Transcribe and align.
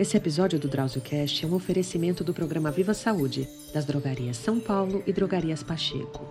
Esse 0.00 0.16
episódio 0.16 0.58
do 0.58 0.66
DrauzioCast 0.66 1.44
é 1.44 1.46
um 1.46 1.54
oferecimento 1.54 2.24
do 2.24 2.32
programa 2.32 2.70
Viva 2.70 2.94
Saúde, 2.94 3.46
das 3.70 3.84
drogarias 3.84 4.38
São 4.38 4.58
Paulo 4.58 5.02
e 5.06 5.12
drogarias 5.12 5.62
Pacheco. 5.62 6.24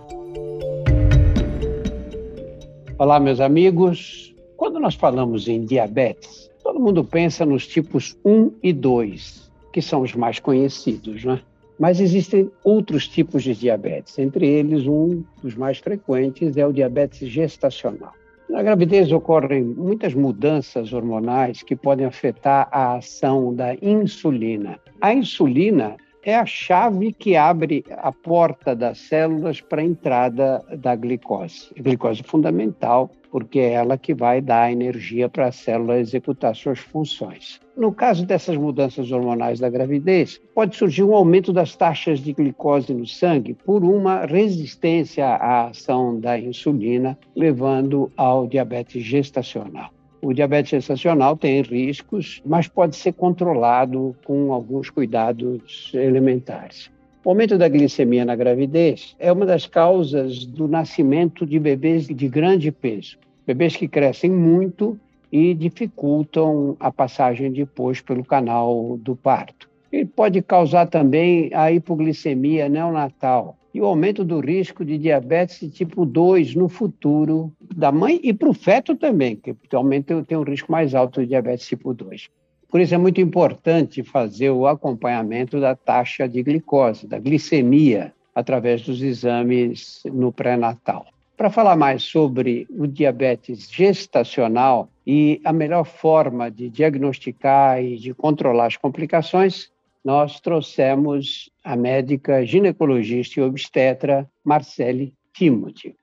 Olá, 2.98 3.20
meus 3.20 3.38
amigos. 3.38 4.34
Quando 4.56 4.80
nós 4.80 4.96
falamos 4.96 5.46
em 5.46 5.64
diabetes, 5.64 6.50
todo 6.64 6.80
mundo 6.80 7.04
pensa 7.04 7.46
nos 7.46 7.64
tipos 7.64 8.18
1 8.24 8.54
e 8.60 8.72
2, 8.72 9.52
que 9.72 9.80
são 9.80 10.02
os 10.02 10.16
mais 10.16 10.40
conhecidos, 10.40 11.24
né? 11.24 11.40
Mas 11.78 12.00
existem 12.00 12.50
outros 12.64 13.06
tipos 13.06 13.44
de 13.44 13.54
diabetes, 13.54 14.18
entre 14.18 14.48
eles 14.48 14.88
um 14.88 15.22
dos 15.40 15.54
mais 15.54 15.78
frequentes 15.78 16.56
é 16.56 16.66
o 16.66 16.72
diabetes 16.72 17.28
gestacional. 17.28 18.14
Na 18.50 18.64
gravidez 18.64 19.12
ocorrem 19.12 19.62
muitas 19.62 20.12
mudanças 20.12 20.92
hormonais 20.92 21.62
que 21.62 21.76
podem 21.76 22.04
afetar 22.04 22.68
a 22.72 22.96
ação 22.96 23.54
da 23.54 23.76
insulina. 23.80 24.76
A 25.00 25.14
insulina 25.14 25.96
é 26.24 26.34
a 26.34 26.44
chave 26.44 27.12
que 27.12 27.36
abre 27.36 27.84
a 27.90 28.10
porta 28.10 28.74
das 28.74 28.98
células 28.98 29.60
para 29.60 29.80
a 29.80 29.84
entrada 29.84 30.64
da 30.76 30.96
glicose. 30.96 31.70
A 31.78 31.82
glicose 31.82 32.22
é 32.22 32.24
fundamental 32.24 33.08
porque 33.30 33.58
é 33.58 33.72
ela 33.72 33.96
que 33.96 34.12
vai 34.12 34.40
dar 34.40 34.72
energia 34.72 35.28
para 35.28 35.46
a 35.46 35.52
célula 35.52 35.98
executar 35.98 36.54
suas 36.54 36.78
funções. 36.78 37.60
No 37.76 37.92
caso 37.92 38.26
dessas 38.26 38.56
mudanças 38.56 39.10
hormonais 39.10 39.60
da 39.60 39.70
gravidez, 39.70 40.40
pode 40.54 40.76
surgir 40.76 41.02
um 41.02 41.14
aumento 41.14 41.52
das 41.52 41.74
taxas 41.76 42.18
de 42.18 42.32
glicose 42.32 42.92
no 42.92 43.06
sangue 43.06 43.54
por 43.54 43.84
uma 43.84 44.26
resistência 44.26 45.26
à 45.26 45.68
ação 45.68 46.18
da 46.18 46.38
insulina, 46.38 47.16
levando 47.34 48.10
ao 48.16 48.46
diabetes 48.46 49.02
gestacional. 49.02 49.90
O 50.22 50.34
diabetes 50.34 50.70
gestacional 50.70 51.36
tem 51.36 51.62
riscos, 51.62 52.42
mas 52.44 52.68
pode 52.68 52.96
ser 52.96 53.12
controlado 53.12 54.14
com 54.24 54.52
alguns 54.52 54.90
cuidados 54.90 55.90
elementares. 55.94 56.90
O 57.22 57.28
aumento 57.28 57.58
da 57.58 57.68
glicemia 57.68 58.24
na 58.24 58.34
gravidez 58.34 59.14
é 59.18 59.30
uma 59.30 59.44
das 59.44 59.66
causas 59.66 60.46
do 60.46 60.66
nascimento 60.66 61.44
de 61.44 61.58
bebês 61.58 62.06
de 62.06 62.28
grande 62.28 62.72
peso, 62.72 63.18
bebês 63.46 63.76
que 63.76 63.86
crescem 63.86 64.30
muito 64.30 64.98
e 65.30 65.52
dificultam 65.52 66.78
a 66.80 66.90
passagem 66.90 67.52
depois 67.52 68.00
pelo 68.00 68.24
canal 68.24 68.96
do 68.96 69.14
parto. 69.14 69.68
Ele 69.92 70.06
pode 70.06 70.40
causar 70.40 70.86
também 70.86 71.50
a 71.52 71.70
hipoglicemia 71.70 72.70
neonatal, 72.70 73.58
e 73.74 73.82
o 73.82 73.84
aumento 73.84 74.24
do 74.24 74.40
risco 74.40 74.82
de 74.82 74.96
diabetes 74.96 75.70
tipo 75.74 76.06
2 76.06 76.54
no 76.54 76.70
futuro 76.70 77.52
da 77.60 77.92
mãe 77.92 78.18
e 78.22 78.32
para 78.32 78.48
o 78.48 78.54
feto 78.54 78.96
também, 78.96 79.36
que 79.36 79.54
aumenta, 79.76 80.24
tem 80.24 80.38
um 80.38 80.42
risco 80.42 80.72
mais 80.72 80.94
alto 80.94 81.20
de 81.20 81.26
diabetes 81.26 81.66
tipo 81.66 81.92
2. 81.92 82.30
Por 82.70 82.80
isso 82.80 82.94
é 82.94 82.98
muito 82.98 83.20
importante 83.20 84.02
fazer 84.02 84.50
o 84.50 84.66
acompanhamento 84.66 85.60
da 85.60 85.74
taxa 85.74 86.28
de 86.28 86.42
glicose, 86.42 87.06
da 87.06 87.18
glicemia, 87.18 88.14
através 88.34 88.82
dos 88.82 89.02
exames 89.02 90.02
no 90.04 90.32
pré-natal. 90.32 91.06
Para 91.36 91.50
falar 91.50 91.74
mais 91.74 92.02
sobre 92.02 92.66
o 92.70 92.86
diabetes 92.86 93.68
gestacional 93.70 94.88
e 95.06 95.40
a 95.44 95.52
melhor 95.52 95.84
forma 95.84 96.50
de 96.50 96.68
diagnosticar 96.68 97.82
e 97.82 97.96
de 97.96 98.14
controlar 98.14 98.66
as 98.66 98.76
complicações, 98.76 99.70
nós 100.04 100.38
trouxemos 100.38 101.50
a 101.64 101.74
médica 101.74 102.44
ginecologista 102.46 103.40
e 103.40 103.42
obstetra 103.42 104.28
Marcele 104.44 105.12
Timothy. 105.32 105.96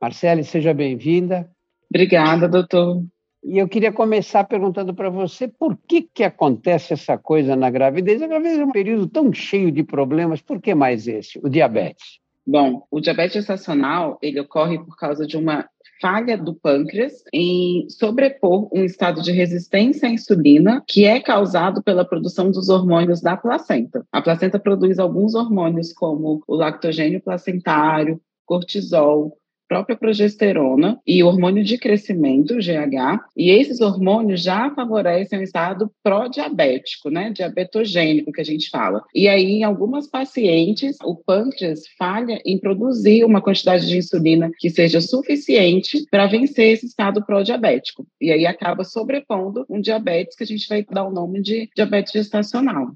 Marcele, 0.00 0.44
seja 0.44 0.72
bem-vinda. 0.72 1.50
Obrigada, 1.90 2.48
doutor. 2.48 3.02
E 3.48 3.58
eu 3.58 3.68
queria 3.68 3.92
começar 3.92 4.42
perguntando 4.42 4.92
para 4.92 5.08
você 5.08 5.46
por 5.46 5.78
que, 5.86 6.02
que 6.02 6.24
acontece 6.24 6.92
essa 6.92 7.16
coisa 7.16 7.54
na 7.54 7.70
gravidez? 7.70 8.20
A 8.20 8.26
gravidez 8.26 8.58
é 8.58 8.64
um 8.64 8.72
período 8.72 9.06
tão 9.06 9.32
cheio 9.32 9.70
de 9.70 9.84
problemas, 9.84 10.40
por 10.40 10.60
que 10.60 10.74
mais 10.74 11.06
esse, 11.06 11.38
o 11.40 11.48
diabetes? 11.48 12.18
Bom, 12.44 12.84
o 12.90 13.00
diabetes 13.00 13.34
gestacional, 13.34 14.18
ele 14.20 14.40
ocorre 14.40 14.80
por 14.80 14.96
causa 14.96 15.24
de 15.24 15.36
uma 15.36 15.64
falha 16.00 16.36
do 16.36 16.56
pâncreas 16.56 17.22
em 17.32 17.88
sobrepor 17.88 18.68
um 18.74 18.82
estado 18.82 19.22
de 19.22 19.30
resistência 19.30 20.08
à 20.08 20.12
insulina 20.12 20.82
que 20.84 21.04
é 21.04 21.20
causado 21.20 21.80
pela 21.84 22.04
produção 22.04 22.50
dos 22.50 22.68
hormônios 22.68 23.20
da 23.20 23.36
placenta. 23.36 24.04
A 24.10 24.20
placenta 24.20 24.58
produz 24.58 24.98
alguns 24.98 25.36
hormônios 25.36 25.92
como 25.92 26.42
o 26.48 26.56
lactogênio 26.56 27.22
placentário, 27.22 28.20
cortisol, 28.44 29.38
própria 29.68 29.96
progesterona 29.96 31.00
e 31.06 31.22
hormônio 31.22 31.64
de 31.64 31.78
crescimento, 31.78 32.56
GH, 32.56 33.24
e 33.36 33.50
esses 33.50 33.80
hormônios 33.80 34.42
já 34.42 34.70
favorecem 34.74 35.38
o 35.38 35.42
estado 35.42 35.90
pró-diabético, 36.02 37.10
né, 37.10 37.30
diabetogênico 37.30 38.32
que 38.32 38.40
a 38.40 38.44
gente 38.44 38.70
fala. 38.70 39.02
E 39.14 39.28
aí, 39.28 39.44
em 39.44 39.64
algumas 39.64 40.06
pacientes, 40.08 40.96
o 41.04 41.16
pâncreas 41.16 41.82
falha 41.98 42.40
em 42.44 42.58
produzir 42.58 43.24
uma 43.24 43.42
quantidade 43.42 43.86
de 43.86 43.96
insulina 43.96 44.50
que 44.58 44.70
seja 44.70 45.00
suficiente 45.00 46.04
para 46.10 46.26
vencer 46.26 46.72
esse 46.72 46.86
estado 46.86 47.24
pró-diabético. 47.24 48.06
E 48.20 48.30
aí 48.30 48.46
acaba 48.46 48.84
sobrepondo 48.84 49.64
um 49.68 49.80
diabetes 49.80 50.36
que 50.36 50.44
a 50.44 50.46
gente 50.46 50.68
vai 50.68 50.84
dar 50.84 51.04
o 51.04 51.12
nome 51.12 51.42
de 51.42 51.68
diabetes 51.74 52.12
gestacional. 52.12 52.92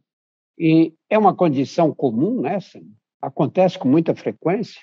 E 0.58 0.92
é 1.08 1.18
uma 1.18 1.34
condição 1.34 1.94
comum 1.94 2.46
essa? 2.46 2.80
Acontece 3.20 3.78
com 3.78 3.88
muita 3.88 4.14
frequência? 4.14 4.80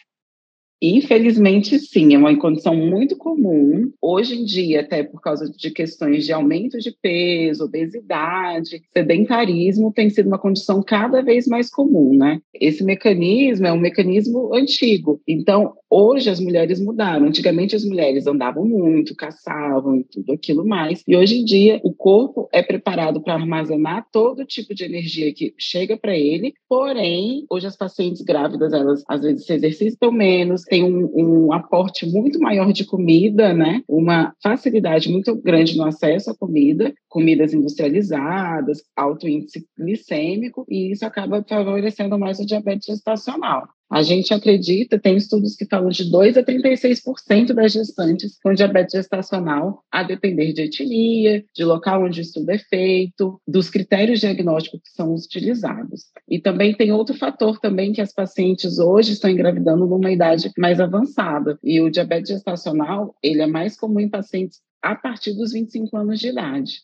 Infelizmente, 0.81 1.79
sim, 1.79 2.13
é 2.13 2.17
uma 2.17 2.37
condição 2.37 2.75
muito 2.75 3.15
comum. 3.17 3.91
Hoje 4.01 4.39
em 4.39 4.45
dia, 4.45 4.81
até 4.81 5.03
por 5.03 5.19
causa 5.21 5.49
de 5.49 5.71
questões 5.71 6.23
de 6.23 6.31
aumento 6.31 6.77
de 6.77 6.91
peso, 7.01 7.65
obesidade, 7.65 8.81
sedentarismo, 8.93 9.91
tem 9.91 10.09
sido 10.09 10.27
uma 10.27 10.37
condição 10.37 10.83
cada 10.83 11.21
vez 11.23 11.47
mais 11.47 11.69
comum, 11.69 12.15
né? 12.15 12.39
Esse 12.53 12.83
mecanismo 12.83 13.65
é 13.65 13.73
um 13.73 13.79
mecanismo 13.79 14.53
antigo. 14.53 15.19
Então, 15.27 15.73
hoje 15.89 16.29
as 16.29 16.39
mulheres 16.39 16.79
mudaram. 16.79 17.25
Antigamente, 17.25 17.75
as 17.75 17.83
mulheres 17.83 18.27
andavam 18.27 18.65
muito, 18.65 19.15
caçavam 19.15 19.97
e 19.97 20.03
tudo 20.03 20.33
aquilo 20.33 20.65
mais. 20.65 21.03
E 21.07 21.15
hoje 21.15 21.39
em 21.39 21.45
dia, 21.45 21.79
o 21.83 21.93
corpo 21.93 22.47
é 22.53 22.61
preparado 22.61 23.21
para 23.21 23.33
armazenar 23.33 24.05
todo 24.11 24.45
tipo 24.45 24.75
de 24.75 24.83
energia 24.83 25.33
que 25.33 25.55
chega 25.57 25.97
para 25.97 26.15
ele. 26.15 26.53
Porém, 26.69 27.45
hoje 27.49 27.65
as 27.65 27.75
pacientes 27.75 28.21
grávidas, 28.21 28.73
elas 28.73 29.03
às 29.07 29.21
vezes 29.21 29.45
se 29.45 29.53
exercitam 29.53 30.11
menos, 30.11 30.66
tem 30.67 30.83
um, 30.83 31.09
um, 31.47 31.53
aporte 31.53 32.05
muito 32.05 32.39
maior 32.39 32.71
de 32.71 32.85
comida, 32.85 33.53
né? 33.53 33.81
Uma 33.87 34.33
facilidade 34.41 35.09
muito 35.09 35.35
grande 35.35 35.77
no 35.77 35.85
acesso 35.85 36.31
à 36.31 36.35
comida, 36.35 36.93
comidas 37.07 37.53
industrializadas, 37.53 38.83
alto 38.95 39.27
índice 39.27 39.65
glicêmico, 39.77 40.65
e 40.69 40.91
isso 40.91 41.05
acaba 41.05 41.43
favorecendo 41.47 42.17
mais 42.19 42.39
o 42.39 42.45
diabetes 42.45 42.85
gestacional. 42.85 43.67
A 43.89 44.03
gente 44.03 44.33
acredita, 44.33 44.99
tem 44.99 45.15
estudos 45.15 45.55
que 45.55 45.65
falam 45.65 45.89
de 45.89 46.11
2 46.11 46.37
a 46.37 46.43
36% 46.43 47.53
das 47.53 47.71
gestantes 47.71 48.37
com 48.43 48.53
diabetes 48.53 48.91
gestacional, 48.91 49.81
a 49.89 50.03
depender 50.03 50.51
de 50.51 50.63
etnia, 50.63 51.45
de 51.55 51.63
local 51.63 52.03
onde 52.03 52.19
o 52.19 52.21
estudo 52.21 52.49
é 52.49 52.57
feito, 52.57 53.41
dos 53.47 53.69
critérios 53.69 54.19
diagnósticos 54.19 54.81
que 54.81 54.89
são 54.89 55.15
utilizados. 55.15 56.07
E 56.27 56.37
também 56.37 56.75
tem 56.75 56.91
outro 56.91 57.15
fator 57.17 57.59
também 57.59 57.93
que 57.93 58.01
as 58.01 58.13
pacientes 58.13 58.77
hoje 58.77 59.13
estão 59.13 59.29
engravidando 59.29 59.87
numa 59.87 60.11
idade 60.11 60.51
mais 60.57 60.81
avançada. 60.81 61.57
E 61.63 61.79
o 61.79 61.89
diabetes 61.89 62.31
gestacional, 62.31 63.15
ele 63.23 63.41
é 63.41 63.47
mais 63.47 63.77
comum 63.77 64.01
em 64.01 64.09
pacientes 64.09 64.59
a 64.81 64.95
partir 64.95 65.33
dos 65.33 65.53
25 65.53 65.95
anos 65.95 66.19
de 66.19 66.27
idade. 66.27 66.81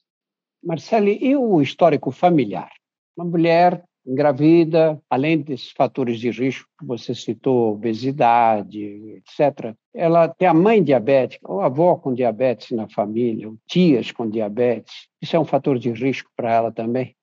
Marcele, 0.63 1.17
e 1.21 1.35
o 1.35 1.61
histórico 1.61 2.11
familiar? 2.11 2.71
Uma 3.17 3.25
mulher 3.25 3.83
engravida, 4.05 5.01
além 5.09 5.39
desses 5.39 5.71
fatores 5.71 6.19
de 6.19 6.29
risco 6.29 6.69
que 6.79 6.85
você 6.85 7.15
citou, 7.15 7.73
obesidade, 7.73 8.83
etc., 9.17 9.75
ela 9.93 10.27
tem 10.27 10.47
a 10.47 10.53
mãe 10.53 10.83
diabética, 10.83 11.49
ou 11.49 11.61
avó 11.61 11.95
com 11.95 12.13
diabetes 12.13 12.71
na 12.71 12.87
família, 12.89 13.47
ou 13.47 13.57
tias 13.67 14.11
com 14.11 14.29
diabetes. 14.29 15.07
Isso 15.21 15.35
é 15.35 15.39
um 15.39 15.45
fator 15.45 15.77
de 15.77 15.91
risco 15.91 16.29
para 16.35 16.51
ela 16.51 16.71
também? 16.71 17.15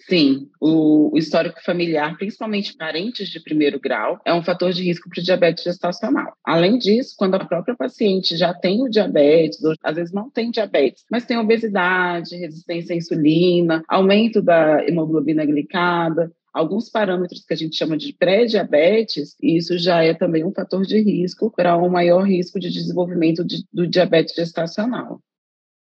Sim, 0.00 0.48
o, 0.60 1.12
histórico 1.18 1.62
familiar, 1.62 2.16
principalmente 2.16 2.76
parentes 2.76 3.28
de 3.28 3.40
primeiro 3.40 3.80
grau, 3.80 4.20
é 4.24 4.32
um 4.32 4.42
fator 4.42 4.72
de 4.72 4.82
risco 4.82 5.10
para 5.10 5.20
o 5.20 5.24
diabetes 5.24 5.64
gestacional. 5.64 6.32
Além 6.44 6.78
disso, 6.78 7.14
quando 7.18 7.34
a 7.34 7.44
própria 7.44 7.76
paciente 7.76 8.36
já 8.36 8.54
tem 8.54 8.82
o 8.82 8.88
diabetes, 8.88 9.62
ou 9.62 9.74
às 9.82 9.96
vezes 9.96 10.12
não 10.12 10.30
tem 10.30 10.50
diabetes, 10.50 11.04
mas 11.10 11.26
tem 11.26 11.36
obesidade, 11.36 12.36
resistência 12.36 12.94
à 12.94 12.96
insulina, 12.96 13.82
aumento 13.88 14.40
da 14.40 14.82
hemoglobina 14.86 15.44
glicada, 15.44 16.32
alguns 16.54 16.88
parâmetros 16.88 17.44
que 17.44 17.54
a 17.54 17.56
gente 17.56 17.76
chama 17.76 17.96
de 17.96 18.12
pré-diabetes, 18.12 19.36
isso 19.42 19.78
já 19.78 20.02
é 20.02 20.14
também 20.14 20.44
um 20.44 20.52
fator 20.52 20.86
de 20.86 21.00
risco 21.00 21.52
para 21.54 21.76
um 21.76 21.88
maior 21.88 22.22
risco 22.22 22.58
de 22.58 22.70
desenvolvimento 22.70 23.44
de, 23.44 23.64
do 23.72 23.86
diabetes 23.86 24.34
gestacional. 24.34 25.20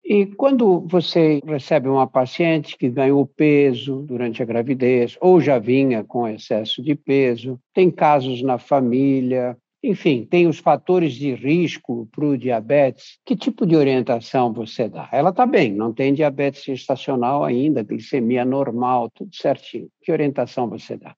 E 0.04 0.26
quando 0.26 0.80
você 0.86 1.40
recebe 1.46 1.88
uma 1.88 2.06
paciente 2.06 2.76
que 2.76 2.90
ganhou 2.90 3.26
peso 3.26 4.02
durante 4.02 4.42
a 4.42 4.46
gravidez 4.46 5.16
ou 5.18 5.40
já 5.40 5.58
vinha 5.58 6.04
com 6.04 6.28
excesso 6.28 6.82
de 6.82 6.94
peso, 6.94 7.58
tem 7.72 7.90
casos 7.90 8.42
na 8.42 8.58
família, 8.58 9.56
enfim, 9.82 10.24
tem 10.24 10.46
os 10.46 10.58
fatores 10.58 11.14
de 11.14 11.34
risco 11.34 12.06
para 12.12 12.24
o 12.24 12.36
diabetes. 12.36 13.18
Que 13.24 13.36
tipo 13.36 13.66
de 13.66 13.76
orientação 13.76 14.52
você 14.52 14.88
dá? 14.88 15.08
Ela 15.12 15.30
está 15.30 15.44
bem, 15.44 15.72
não 15.72 15.92
tem 15.92 16.12
diabetes 16.12 16.64
gestacional 16.64 17.44
ainda, 17.44 17.82
glicemia 17.82 18.44
normal, 18.44 19.10
tudo 19.10 19.34
certinho. 19.34 19.88
Que 20.02 20.12
orientação 20.12 20.68
você 20.68 20.96
dá? 20.96 21.14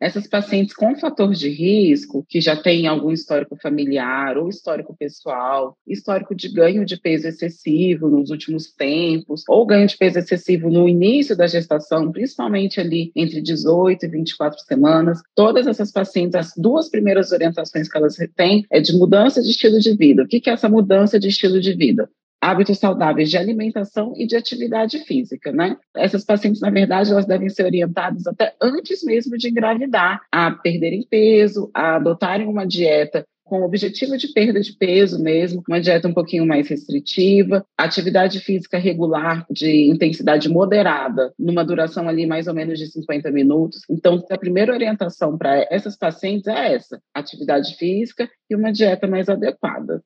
Essas 0.00 0.26
pacientes 0.26 0.74
com 0.74 0.96
fator 0.96 1.32
de 1.34 1.50
risco, 1.50 2.24
que 2.26 2.40
já 2.40 2.56
têm 2.56 2.86
algum 2.86 3.12
histórico 3.12 3.54
familiar 3.60 4.38
ou 4.38 4.48
histórico 4.48 4.96
pessoal, 4.98 5.76
histórico 5.86 6.34
de 6.34 6.48
ganho 6.48 6.86
de 6.86 6.96
peso 6.96 7.28
excessivo 7.28 8.08
nos 8.08 8.30
últimos 8.30 8.72
tempos, 8.72 9.44
ou 9.46 9.66
ganho 9.66 9.86
de 9.86 9.98
peso 9.98 10.18
excessivo 10.18 10.70
no 10.70 10.88
início 10.88 11.36
da 11.36 11.46
gestação, 11.46 12.10
principalmente 12.10 12.80
ali 12.80 13.12
entre 13.14 13.42
18 13.42 14.06
e 14.06 14.08
24 14.08 14.58
semanas, 14.60 15.20
todas 15.34 15.66
essas 15.66 15.92
pacientes, 15.92 16.34
as 16.34 16.52
duas 16.56 16.88
primeiras 16.88 17.30
orientações 17.30 17.86
que 17.86 17.98
elas 17.98 18.16
têm 18.34 18.64
é 18.70 18.80
de 18.80 18.96
mudança 18.96 19.42
de 19.42 19.50
estilo 19.50 19.78
de 19.78 19.94
vida. 19.94 20.22
O 20.22 20.26
que 20.26 20.48
é 20.48 20.52
essa 20.54 20.68
mudança 20.68 21.20
de 21.20 21.28
estilo 21.28 21.60
de 21.60 21.74
vida? 21.74 22.08
Hábitos 22.40 22.78
saudáveis 22.78 23.28
de 23.28 23.36
alimentação 23.36 24.14
e 24.16 24.26
de 24.26 24.36
atividade 24.36 24.98
física, 25.00 25.52
né? 25.52 25.76
Essas 25.94 26.24
pacientes, 26.24 26.60
na 26.60 26.70
verdade, 26.70 27.10
elas 27.10 27.26
devem 27.26 27.48
ser 27.48 27.64
orientadas 27.64 28.26
até 28.26 28.54
antes 28.60 29.04
mesmo 29.04 29.36
de 29.36 29.48
engravidar, 29.48 30.22
a 30.32 30.50
perderem 30.50 31.06
peso, 31.08 31.70
a 31.74 31.96
adotarem 31.96 32.48
uma 32.48 32.66
dieta 32.66 33.24
com 33.50 33.62
o 33.62 33.64
objetivo 33.64 34.16
de 34.16 34.28
perda 34.28 34.60
de 34.60 34.72
peso 34.72 35.20
mesmo, 35.20 35.64
uma 35.68 35.80
dieta 35.80 36.06
um 36.06 36.14
pouquinho 36.14 36.46
mais 36.46 36.68
restritiva, 36.68 37.66
atividade 37.76 38.38
física 38.38 38.78
regular 38.78 39.44
de 39.50 39.90
intensidade 39.90 40.48
moderada, 40.48 41.34
numa 41.36 41.64
duração 41.64 42.08
ali 42.08 42.26
mais 42.26 42.46
ou 42.46 42.54
menos 42.54 42.78
de 42.78 42.86
50 42.86 43.28
minutos. 43.32 43.80
Então, 43.90 44.24
a 44.30 44.38
primeira 44.38 44.72
orientação 44.72 45.36
para 45.36 45.66
essas 45.68 45.96
pacientes 45.96 46.46
é 46.46 46.74
essa: 46.76 47.02
atividade 47.12 47.74
física 47.74 48.30
e 48.48 48.54
uma 48.54 48.72
dieta 48.72 49.08
mais 49.08 49.28
adequada. 49.28 50.00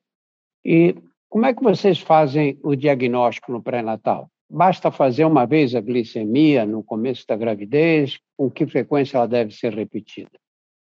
E 0.65 0.95
como 1.35 1.47
é 1.47 1.53
que 1.53 1.61
vocês 1.61 1.99
fazem 1.99 2.57
o 2.63 2.77
diagnóstico 2.77 3.51
no 3.51 3.61
pré-natal? 3.61 4.31
Basta 4.49 4.89
fazer 4.89 5.25
uma 5.25 5.45
vez 5.45 5.75
a 5.75 5.81
glicemia 5.81 6.65
no 6.65 6.81
começo 6.81 7.27
da 7.27 7.35
gravidez? 7.35 8.17
Com 8.37 8.49
que 8.49 8.65
frequência 8.65 9.17
ela 9.17 9.27
deve 9.27 9.51
ser 9.51 9.73
repetida? 9.73 10.31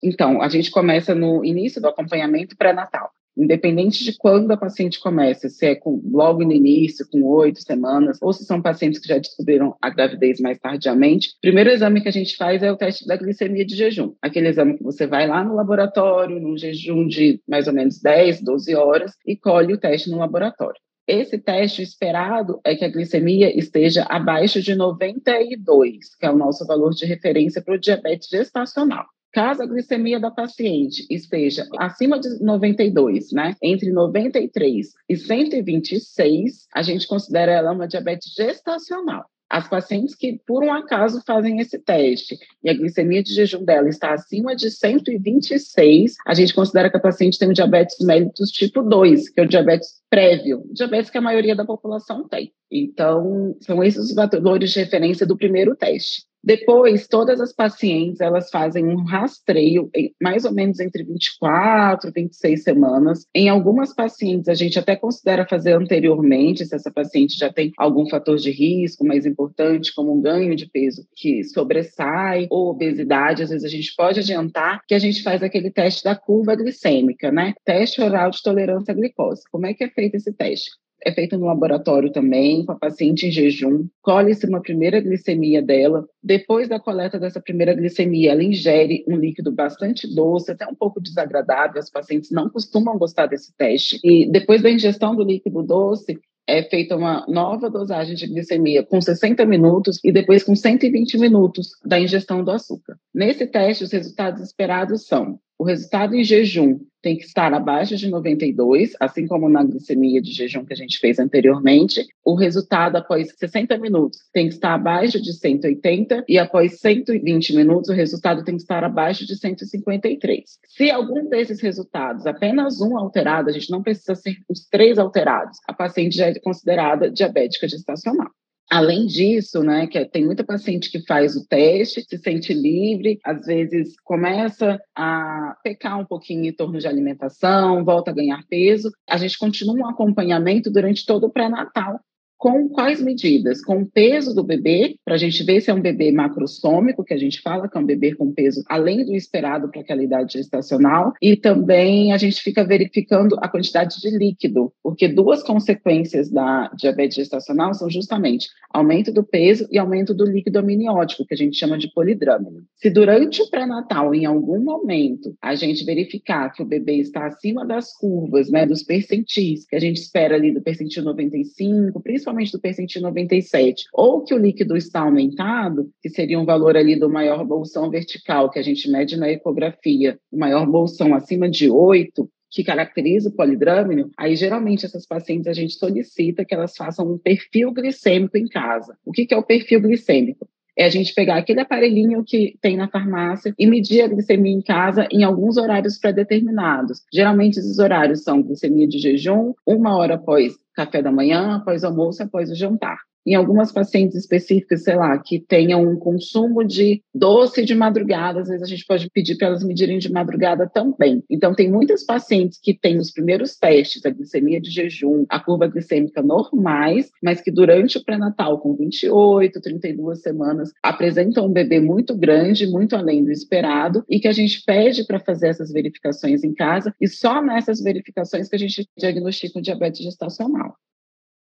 Então, 0.01 0.41
a 0.41 0.49
gente 0.49 0.71
começa 0.71 1.17
no 1.17 1.45
início 1.45 1.83
do 1.83 1.89
acompanhamento 1.89 2.57
pré-natal 2.57 3.11
independente 3.37 4.03
de 4.05 4.17
quando 4.17 4.51
a 4.51 4.57
paciente 4.57 4.99
começa, 4.99 5.49
se 5.49 5.67
é 5.67 5.75
com, 5.75 6.01
logo 6.11 6.45
no 6.45 6.53
início, 6.53 7.07
com 7.11 7.23
oito 7.23 7.61
semanas, 7.61 8.19
ou 8.23 8.33
se 8.33 8.45
são 8.45 8.63
pacientes 8.63 9.01
que 9.01 9.09
já 9.09 9.19
descobriram 9.19 9.77
a 9.81 9.91
gravidez 9.91 10.41
mais 10.41 10.59
tardiamente, 10.59 11.29
o 11.29 11.41
primeiro 11.41 11.71
exame 11.71 12.01
que 12.01 12.09
a 12.09 12.13
gente 12.13 12.37
faz 12.37 12.63
é 12.63 12.73
o 12.73 12.77
teste 12.77 13.07
da 13.07 13.17
glicemia 13.17 13.65
de 13.65 13.77
jejum. 13.77 14.15
Aquele 14.23 14.49
exame 14.49 14.77
que 14.77 14.83
você 14.83 15.07
vai 15.07 15.27
lá 15.27 15.45
no 15.45 15.55
laboratório, 15.55 16.41
num 16.41 16.57
jejum 16.57 17.07
de 17.07 17.41
mais 17.47 17.67
ou 17.67 17.75
menos 17.75 18.01
10, 18.01 18.43
12 18.43 18.75
horas, 18.75 19.13
e 19.27 19.37
colhe 19.37 19.75
o 19.75 19.79
teste 19.79 20.11
no 20.11 20.19
laboratório. 20.19 20.81
Esse 21.07 21.39
teste 21.39 21.83
esperado 21.83 22.61
é 22.65 22.75
que 22.75 22.85
a 22.85 22.89
glicemia 22.89 23.57
esteja 23.57 24.05
abaixo 24.09 24.61
de 24.61 24.75
92, 24.75 26.17
que 26.17 26.27
é 26.27 26.31
o 26.31 26.37
nosso 26.37 26.67
valor 26.67 26.93
de 26.93 27.07
referência 27.07 27.63
para 27.63 27.75
o 27.75 27.79
diabetes 27.79 28.29
gestacional. 28.29 29.07
Caso 29.37 29.63
a 29.63 29.67
glicemia 29.67 30.19
da 30.19 30.31
paciente 30.31 31.07
esteja 31.11 31.69
acima 31.77 32.19
de 32.19 32.43
92, 32.43 33.33
né, 33.33 33.55
entre 33.63 33.93
93 33.93 34.95
e 35.07 35.15
126, 35.15 36.67
a 36.75 36.83
gente 36.83 37.07
considera 37.07 37.53
ela 37.53 37.73
uma 37.73 37.87
diabetes 37.87 38.33
gestacional. 38.33 39.27
As 39.51 39.69
pacientes 39.69 40.15
que, 40.15 40.41
por 40.47 40.65
um 40.65 40.73
acaso, 40.73 41.23
fazem 41.27 41.61
esse 41.61 41.79
teste 41.79 42.39
e 42.65 42.71
a 42.71 42.75
glicemia 42.75 43.23
de 43.23 43.35
jejum 43.35 43.63
dela 43.63 43.91
está 43.91 44.15
acima 44.15 44.57
de 44.57 44.71
126, 44.71 46.15
a 46.27 46.33
gente 46.33 46.55
considera 46.55 46.89
que 46.89 46.97
a 46.97 47.01
paciente 47.01 47.39
tem 47.39 47.51
um 47.51 47.53
diabetes 47.53 47.99
mellitus 48.01 48.51
tipo 48.51 48.83
2, 48.83 49.29
que 49.29 49.39
é 49.39 49.45
o 49.45 49.49
diabetes 49.49 50.01
prévio, 50.09 50.65
diabetes 50.73 51.11
que 51.11 51.19
a 51.19 51.21
maioria 51.21 51.55
da 51.55 51.67
população 51.67 52.27
tem. 52.27 52.55
Então, 52.71 53.55
são 53.61 53.85
esses 53.85 54.07
os 54.11 54.15
valores 54.15 54.71
de 54.71 54.81
referência 54.81 55.27
do 55.27 55.37
primeiro 55.37 55.77
teste. 55.77 56.26
Depois, 56.47 57.09
todas 57.09 57.41
as 57.41 57.53
pacientes, 57.53 58.21
elas 58.21 58.49
fazem 58.51 58.87
um 58.87 59.03
rastreio, 59.03 59.91
mais 60.23 60.45
ou 60.45 60.53
menos 60.53 60.79
entre 60.79 61.03
24 61.03 62.09
e 62.09 62.13
26 62.13 62.63
semanas. 62.63 63.27
Em 63.35 63.49
algumas 63.49 63.93
pacientes, 63.93 64.49
a 64.49 64.55
gente 64.55 64.79
até 64.79 64.95
considera 64.95 65.45
fazer 65.45 65.73
anteriormente, 65.73 66.65
se 66.65 66.73
essa 66.73 66.89
paciente 66.89 67.37
já 67.37 67.53
tem 67.53 67.73
algum 67.77 68.09
fator 68.09 68.37
de 68.37 68.53
risco 68.53 69.05
mais 69.05 69.27
importante, 69.27 69.93
como 69.93 70.17
um 70.17 70.23
ganho 70.23 70.55
de 70.55 70.71
peso 70.71 71.05
que 71.17 71.43
sobressai, 71.43 72.47
ou 72.49 72.71
obesidade, 72.71 73.43
às 73.43 73.51
vezes 73.51 73.65
a 73.65 73.69
gente 73.69 73.93
pode 73.97 74.21
adiantar 74.21 74.83
que 74.87 74.95
a 74.95 75.01
gente 75.01 75.25
faz 75.25 75.43
aquele 75.43 75.73
teste 75.73 76.05
da 76.05 76.15
curva 76.15 76.55
glicêmica, 76.55 77.33
né? 77.33 77.55
Teste 77.65 78.01
oral 78.01 78.31
de 78.31 78.41
tolerância 78.41 78.93
à 78.93 78.95
glicose. 78.95 79.43
Como 79.51 79.67
é 79.67 79.75
que 79.75 79.83
é 79.83 79.91
feito 79.91 80.15
esse 80.15 80.33
teste? 80.33 80.71
É 81.07 81.13
feita 81.13 81.39
no 81.39 81.47
laboratório 81.47 82.11
também, 82.11 82.67
com 82.67 82.73
a 82.73 82.79
paciente 82.79 83.29
em 83.29 83.31
jejum, 83.31 83.87
colhe-se 84.03 84.45
uma 84.45 84.61
primeira 84.61 85.01
glicemia 85.01 85.63
dela. 85.63 86.05
Depois 86.21 86.69
da 86.69 86.81
coleta 86.81 87.17
dessa 87.17 87.41
primeira 87.41 87.73
glicemia, 87.75 88.33
ela 88.33 88.43
ingere 88.43 89.05
um 89.07 89.15
líquido 89.15 89.53
bastante 89.53 90.13
doce, 90.13 90.51
até 90.51 90.67
um 90.67 90.75
pouco 90.75 91.01
desagradável, 91.01 91.79
as 91.79 91.89
pacientes 91.89 92.33
não 92.33 92.51
costumam 92.51 92.99
gostar 92.99 93.27
desse 93.27 93.55
teste. 93.57 94.01
E 94.03 94.29
depois 94.29 94.63
da 94.63 94.69
ingestão 94.69 95.15
do 95.15 95.23
líquido 95.23 95.63
doce, 95.63 96.19
é 96.45 96.65
feita 96.65 96.97
uma 96.97 97.25
nova 97.29 97.71
dosagem 97.71 98.17
de 98.17 98.27
glicemia 98.27 98.85
com 98.85 99.01
60 99.01 99.47
minutos 99.47 100.01
e 100.03 100.11
depois 100.11 100.43
com 100.43 100.57
120 100.57 101.19
minutos 101.19 101.71
da 101.85 102.01
ingestão 102.01 102.43
do 102.43 102.51
açúcar. 102.51 102.97
Nesse 103.15 103.47
teste, 103.47 103.85
os 103.85 103.93
resultados 103.93 104.43
esperados 104.43 105.07
são 105.07 105.39
o 105.59 105.65
resultado 105.65 106.15
em 106.15 106.23
jejum 106.23 106.79
tem 107.03 107.17
que 107.17 107.25
estar 107.25 107.55
abaixo 107.55 107.97
de 107.97 108.11
92, 108.11 108.95
assim 109.01 109.27
como 109.27 109.49
na 109.49 109.63
glicemia 109.63 110.21
de 110.21 110.33
jejum 110.33 110.65
que 110.65 110.73
a 110.73 110.77
gente 110.77 110.99
fez 110.99 111.19
anteriormente. 111.19 112.05
O 112.25 112.35
resultado 112.35 112.97
após 112.97 113.33
60 113.39 113.79
minutos 113.79 114.19
tem 114.33 114.49
que 114.49 114.55
estar 114.55 114.75
abaixo 114.75 115.23
de 115.23 115.33
180 115.33 116.25
e 116.29 116.39
após 116.39 116.81
120 116.81 117.55
minutos 117.55 117.89
o 117.89 117.93
resultado 117.93 118.45
tem 118.45 118.57
que 118.57 118.63
estar 118.63 118.83
abaixo 118.83 119.25
de 119.25 119.37
153. 119.37 120.59
Se 120.67 120.91
algum 120.91 121.29
desses 121.29 121.61
resultados, 121.61 122.27
apenas 122.27 122.81
um 122.81 122.99
alterado, 122.99 123.51
a 123.51 123.53
gente 123.53 123.71
não 123.71 123.83
precisa 123.83 124.15
ser 124.15 124.37
os 124.49 124.67
três 124.69 124.99
alterados, 124.99 125.59
a 125.69 125.73
paciente 125.73 126.17
já 126.17 126.27
é 126.27 126.39
considerada 126.41 127.11
diabética 127.11 127.69
gestacional. 127.69 128.31
Além 128.71 129.07
disso, 129.07 129.63
né, 129.63 129.87
que 129.87 130.05
tem 130.07 130.25
muita 130.25 130.45
paciente 130.45 130.91
que 130.91 131.05
faz 131.07 131.37
o 131.37 131.47
teste, 131.47 132.03
se 132.03 132.19
sente 132.19 132.53
livre, 132.53 133.19
às 133.25 133.47
vezes 133.47 133.95
começa 134.03 134.81
a 134.95 135.57
pecar 135.63 135.99
um 135.99 136.05
pouquinho 136.05 136.47
em 136.47 136.53
torno 136.53 136.79
de 136.79 136.89
alimentação, 136.89 137.85
volta 137.85 138.11
a 138.11 138.15
ganhar 138.15 138.43
peso. 138.49 138.91
A 139.09 139.17
gente 139.17 139.39
continua 139.39 139.75
um 139.77 139.89
acompanhamento 139.89 140.71
durante 140.71 141.07
todo 141.07 141.27
o 141.27 141.31
pré-natal 141.31 142.01
com 142.39 142.69
quais 142.69 143.01
medidas? 143.01 143.63
Com 143.63 143.83
o 143.83 143.87
peso 143.87 144.35
do 144.35 144.45
bebê, 144.45 144.97
para 145.05 145.15
a 145.15 145.19
gente 145.19 145.43
ver 145.43 145.61
se 145.61 145.71
é 145.71 145.75
um 145.75 145.81
bebê 145.81 146.13
macrosômico, 146.13 147.05
que 147.05 147.15
a 147.15 147.19
gente 147.19 147.41
fala 147.41 147.69
que 147.69 147.77
é 147.77 147.81
um 147.81 147.87
bebê 147.87 148.15
com 148.15 148.33
peso 148.33 148.63
além 148.69 149.05
do 149.05 149.15
esperado 149.15 149.69
para 149.71 149.81
aquela 149.81 150.03
idade 150.03 150.35
gestacional, 150.35 151.13
e 151.21 151.37
também 151.37 152.13
a 152.13 152.19
gente 152.19 152.43
fica 152.43 152.65
verificando 152.65 153.37
a 153.41 153.49
quantidade 153.49 154.01
de 154.01 154.11
líquido, 154.11 154.73
porque 154.83 155.09
duas 155.09 155.43
consequências 155.43 156.31
da 156.31 156.71
diabetes 156.77 157.17
gestacional 157.17 157.73
são 157.73 157.89
justamente 157.89 158.49
aumento 158.71 159.13
do 159.13 159.25
peso 159.25 159.67
e 159.71 159.79
aumento 159.79 160.13
do 160.15 160.25
líquido 160.25 160.59
amniótico, 160.59 161.25
que 161.25 161.35
a 161.35 161.37
gente 161.37 161.57
chama 161.57 161.79
de 161.79 161.91
polidrâmino. 161.93 162.63
Se 162.77 162.91
durante 162.91 163.41
o 163.43 163.51
pré-natal, 163.51 164.15
em 164.15 164.27
algum 164.27 164.63
momento, 164.63 165.35
a 165.41 165.55
gente 165.55 165.85
verificar 165.85 166.53
que 166.53 166.63
o 166.63 166.67
bebê 166.67 166.97
está 166.97 167.27
acima 167.27 167.65
das 167.65 167.97
curvas, 167.97 168.51
né, 168.51 168.67
dos 168.67 168.83
percentis, 168.83 169.67
que 169.67 169.77
a 169.77 169.81
gente 169.81 169.97
espera 169.97 170.35
ali 170.35 170.53
do 170.53 170.61
percentil 170.61 171.03
95, 171.03 172.01
principalmente 172.01 172.26
principalmente 172.27 172.53
do 172.53 172.61
percentil 172.61 173.03
97, 173.03 173.85
ou 173.93 174.25
que 174.25 174.35
o 174.35 174.39
líquido 174.39 174.77
está 174.77 175.01
aumentado, 175.01 175.89
que 176.03 176.09
seria 176.09 176.39
um 176.39 176.45
valor 176.45 176.77
ali 176.77 176.99
do 176.99 177.09
maior 177.09 177.45
bolsão 177.45 177.89
vertical, 177.89 178.51
que 178.51 178.59
a 178.59 178.63
gente 178.63 178.91
mede 178.91 179.17
na 179.17 179.31
ecografia, 179.31 180.19
o 180.33 180.39
maior 180.39 180.67
bolsão 180.67 181.15
acima 181.15 181.49
de 181.49 181.71
8, 181.71 182.29
que 182.51 182.65
caracteriza 182.65 183.29
o 183.29 183.33
polidrâmino, 183.33 184.11
aí 184.19 184.35
geralmente 184.35 184.85
essas 184.85 185.07
pacientes 185.07 185.47
a 185.47 185.53
gente 185.53 185.75
solicita 185.75 186.45
que 186.45 186.55
elas 186.55 186.75
façam 186.77 187.13
um 187.13 187.19
perfil 187.19 187.73
glicêmico 187.73 188.37
em 188.37 188.49
casa. 188.49 188.97
O 189.05 189.13
que, 189.13 189.27
que 189.27 189.35
é 189.35 189.37
o 189.37 189.43
perfil 189.43 189.81
glicêmico? 189.81 190.49
é 190.79 190.85
a 190.85 190.91
gente 190.91 191.15
pegar 191.15 191.39
aquele 191.39 191.61
aparelhinho 191.61 192.23
que 192.23 192.59
tem 192.61 192.77
na 192.77 192.87
farmácia 192.87 193.55
e 193.59 193.67
medir 193.67 194.03
a 194.03 194.09
glicemia 194.09 194.53
em 194.53 194.61
casa 194.61 195.09
em 195.11 195.25
alguns 195.25 195.57
horários 195.57 195.99
pré-determinados. 195.99 197.01
Geralmente 197.11 197.59
esses 197.59 197.79
horários 197.79 198.23
são 198.23 198.43
glicemia 198.43 198.87
de 198.87 198.99
jejum, 198.99 199.55
uma 199.67 199.97
hora 199.97 200.17
após 200.17 200.55
café 200.77 201.03
da 201.03 201.11
manhã, 201.11 201.57
após 201.57 201.83
o 201.83 201.87
almoço, 201.87 202.23
após 202.23 202.51
o 202.51 202.55
jantar. 202.55 202.99
Em 203.27 203.35
algumas 203.35 203.73
pacientes 203.73 204.17
específicas, 204.17 204.85
sei 204.85 204.95
lá, 204.95 205.19
que 205.19 205.41
tenham 205.41 205.83
um 205.83 205.97
consumo 205.97 206.63
de 206.63 207.03
doce 207.13 207.65
de 207.65 207.75
madrugada, 207.75 208.41
às 208.41 208.49
vezes 208.49 208.63
a 208.63 208.67
gente 208.67 208.87
pode 208.87 209.11
pedir 209.11 209.37
para 209.37 209.49
elas 209.49 209.65
medirem 209.65 209.99
de 209.99 210.13
madrugada 210.13 210.71
também. 210.73 211.25
Então, 211.29 211.53
tem 211.53 211.69
muitas 211.69 212.05
pacientes 212.05 212.59
que 212.63 212.73
têm 212.73 212.99
os 212.99 213.11
primeiros 213.11 213.57
testes, 213.57 214.07
a 214.07 214.11
glicemia 214.11 214.61
de 214.61 214.71
jejum, 214.71 215.27
a 215.29 215.41
curva 215.41 215.67
glicêmica 215.67 216.23
normais, 216.23 217.11
mas 217.21 217.41
que 217.41 217.51
durante 217.51 217.99
o 217.99 218.05
pré-natal, 218.05 218.61
com 218.61 218.77
28, 218.77 219.61
32 219.61 220.23
semanas, 220.23 220.73
apresentam 220.83 221.47
um 221.47 221.53
bebê 221.53 221.81
muito 221.81 222.17
grande, 222.17 222.67
muito 222.67 222.95
além 222.95 223.25
do 223.25 223.33
esperado, 223.33 224.05
e 224.09 224.21
que 224.21 224.29
a 224.29 224.33
gente 224.33 224.63
pede 224.65 225.05
para 225.05 225.19
fazer 225.19 225.49
essas 225.49 225.73
verificações 225.73 226.45
em 226.45 226.55
casa, 226.55 226.95
e 227.01 227.09
só 227.09 227.43
nessas 227.43 227.81
verificações 227.81 228.49
que 228.49 228.55
a 228.55 228.59
gente 228.59 228.89
diagnostica 228.97 229.59
o 229.59 229.63
diabetes 229.63 230.05
gestacional. 230.05 230.77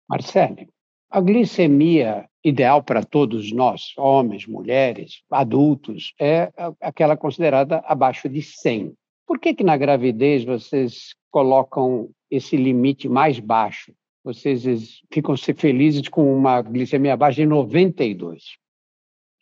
Marcele, 0.09 0.69
a 1.11 1.21
glicemia 1.21 2.29
ideal 2.45 2.83
para 2.83 3.03
todos 3.03 3.53
nós, 3.53 3.93
homens, 3.97 4.47
mulheres, 4.47 5.23
adultos, 5.31 6.15
é 6.21 6.53
aquela 6.81 7.17
considerada 7.17 7.83
abaixo 7.87 8.29
de 8.29 8.43
100. 8.43 8.93
Por 9.27 9.39
que, 9.39 9.55
que 9.55 9.65
na 9.65 9.77
gravidez 9.77 10.45
vocês 10.45 11.15
colocam 11.31 12.11
esse 12.31 12.57
limite 12.57 13.09
mais 13.09 13.39
baixo? 13.39 13.93
Vocês 14.25 15.01
ficam 15.13 15.35
felizes 15.37 16.09
com 16.09 16.37
uma 16.37 16.61
glicemia 16.63 17.15
abaixo 17.15 17.37
de 17.37 17.47
92? 17.47 18.43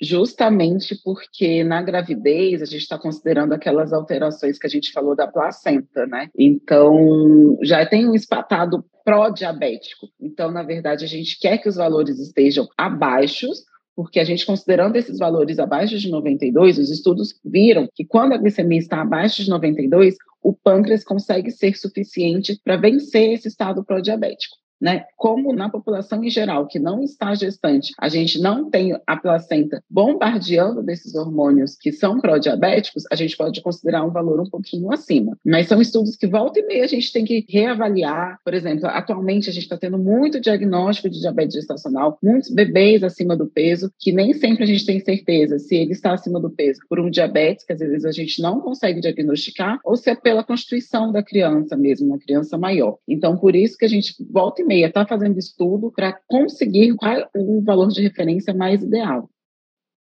Justamente 0.00 0.95
porque 1.03 1.65
na 1.65 1.83
gravidez 1.83 2.62
a 2.62 2.67
gente 2.67 2.83
está 2.83 2.99
considerando 2.99 3.53
aquelas 3.53 3.93
alterações 3.93 4.59
que 4.59 4.67
a 4.67 4.71
gente 4.71 4.93
falou 4.93 5.17
da 5.17 5.26
placenta, 5.26 6.07
né? 6.07 6.29
Então 6.37 7.59
já 7.62 7.85
tem 7.87 8.09
um 8.09 8.15
espatado 8.15 8.85
pró-diabético. 9.05 10.09
Então, 10.21 10.50
na 10.50 10.62
verdade, 10.62 11.05
a 11.05 11.09
gente 11.09 11.38
quer 11.38 11.59
que 11.59 11.69
os 11.69 11.76
valores 11.76 12.19
estejam 12.19 12.69
abaixo, 12.76 13.47
porque 13.95 14.19
a 14.19 14.25
gente 14.25 14.45
considerando 14.45 14.97
esses 14.97 15.19
valores 15.19 15.59
abaixo 15.59 15.97
de 15.97 16.11
92, 16.11 16.79
os 16.79 16.91
estudos 16.91 17.38
viram 17.45 17.88
que 17.95 18.05
quando 18.05 18.33
a 18.33 18.37
glicemia 18.37 18.79
está 18.79 19.00
abaixo 19.00 19.43
de 19.45 19.49
92, 19.49 20.17
o 20.43 20.53
pâncreas 20.53 21.05
consegue 21.05 21.50
ser 21.50 21.76
suficiente 21.76 22.61
para 22.62 22.76
vencer 22.76 23.33
esse 23.33 23.49
estado 23.49 23.85
pró-diabético 23.85 24.57
né? 24.80 25.04
Como 25.16 25.52
na 25.52 25.68
população 25.68 26.23
em 26.23 26.30
geral 26.30 26.66
que 26.66 26.78
não 26.78 27.02
está 27.02 27.35
gestante, 27.35 27.92
a 27.99 28.09
gente 28.09 28.40
não 28.40 28.71
tem 28.71 28.99
a 29.06 29.16
placenta 29.16 29.83
bombardeando 29.88 30.83
desses 30.83 31.14
hormônios 31.14 31.76
que 31.76 31.92
são 31.92 32.21
pró-diabéticos, 32.21 33.04
a 33.11 33.16
gente 33.16 33.37
pode 33.37 33.61
considerar 33.61 34.04
um 34.04 34.11
valor 34.11 34.40
um 34.40 34.49
pouquinho 34.49 34.92
acima. 34.92 35.37
Mas 35.45 35.68
são 35.68 35.80
estudos 35.80 36.16
que 36.16 36.26
volta 36.26 36.61
e 36.61 36.66
meia 36.66 36.85
a 36.85 36.88
gente 36.88 37.12
tem 37.12 37.25
que 37.25 37.45
reavaliar. 37.49 38.38
Por 38.45 38.54
exemplo, 38.54 38.87
atualmente 38.87 39.49
a 39.49 39.52
gente 39.52 39.64
está 39.64 39.76
tendo 39.76 39.99
muito 39.99 40.40
diagnóstico 40.40 41.09
de 41.09 41.21
diabetes 41.21 41.54
gestacional, 41.54 42.18
muitos 42.23 42.50
bebês 42.50 43.02
acima 43.02 43.37
do 43.37 43.47
peso, 43.47 43.90
que 43.99 44.12
nem 44.12 44.33
sempre 44.35 44.64
a 44.64 44.66
gente 44.66 44.85
tem 44.85 45.00
certeza 45.00 45.59
se 45.59 45.75
ele 45.75 45.92
está 45.92 46.12
acima 46.12 46.40
do 46.40 46.50
peso 46.50 46.80
por 46.88 47.00
um 47.00 47.11
diabetes, 47.11 47.64
que 47.64 47.73
às 47.73 47.78
vezes 47.78 48.04
a 48.04 48.12
gente 48.12 48.40
não 48.42 48.61
consegue 48.61 49.00
diagnosticar, 49.00 49.78
ou 49.85 49.97
se 49.97 50.11
é 50.11 50.14
pela 50.14 50.45
constituição 50.45 51.12
da 51.12 51.23
criança 51.23 51.76
mesmo, 51.76 52.06
uma 52.06 52.18
criança 52.18 52.59
maior. 52.59 52.99
Então, 53.09 53.37
por 53.37 53.54
isso 53.54 53.76
que 53.76 53.85
a 53.85 53.88
gente 53.88 54.14
volta 54.30 54.62
e 54.62 54.66
meia 54.67 54.89
está 54.89 55.07
fazendo 55.07 55.39
estudo 55.39 55.93
para 55.95 56.19
conseguir 56.27 56.95
qual 56.97 57.13
é 57.13 57.29
o 57.37 57.63
valor 57.63 57.89
de 57.89 58.03
referência 58.03 58.53
mais 58.53 58.83
ideal. 58.83 59.31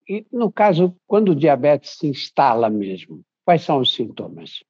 E 0.09 0.25
no 0.31 0.51
caso, 0.51 0.95
quando 1.05 1.29
o 1.29 1.35
diabetes 1.35 1.97
se 1.97 2.07
instala 2.07 2.69
mesmo, 2.69 3.21
quais 3.45 3.61
são 3.61 3.79
os 3.79 3.93
sintomas? 3.93 4.63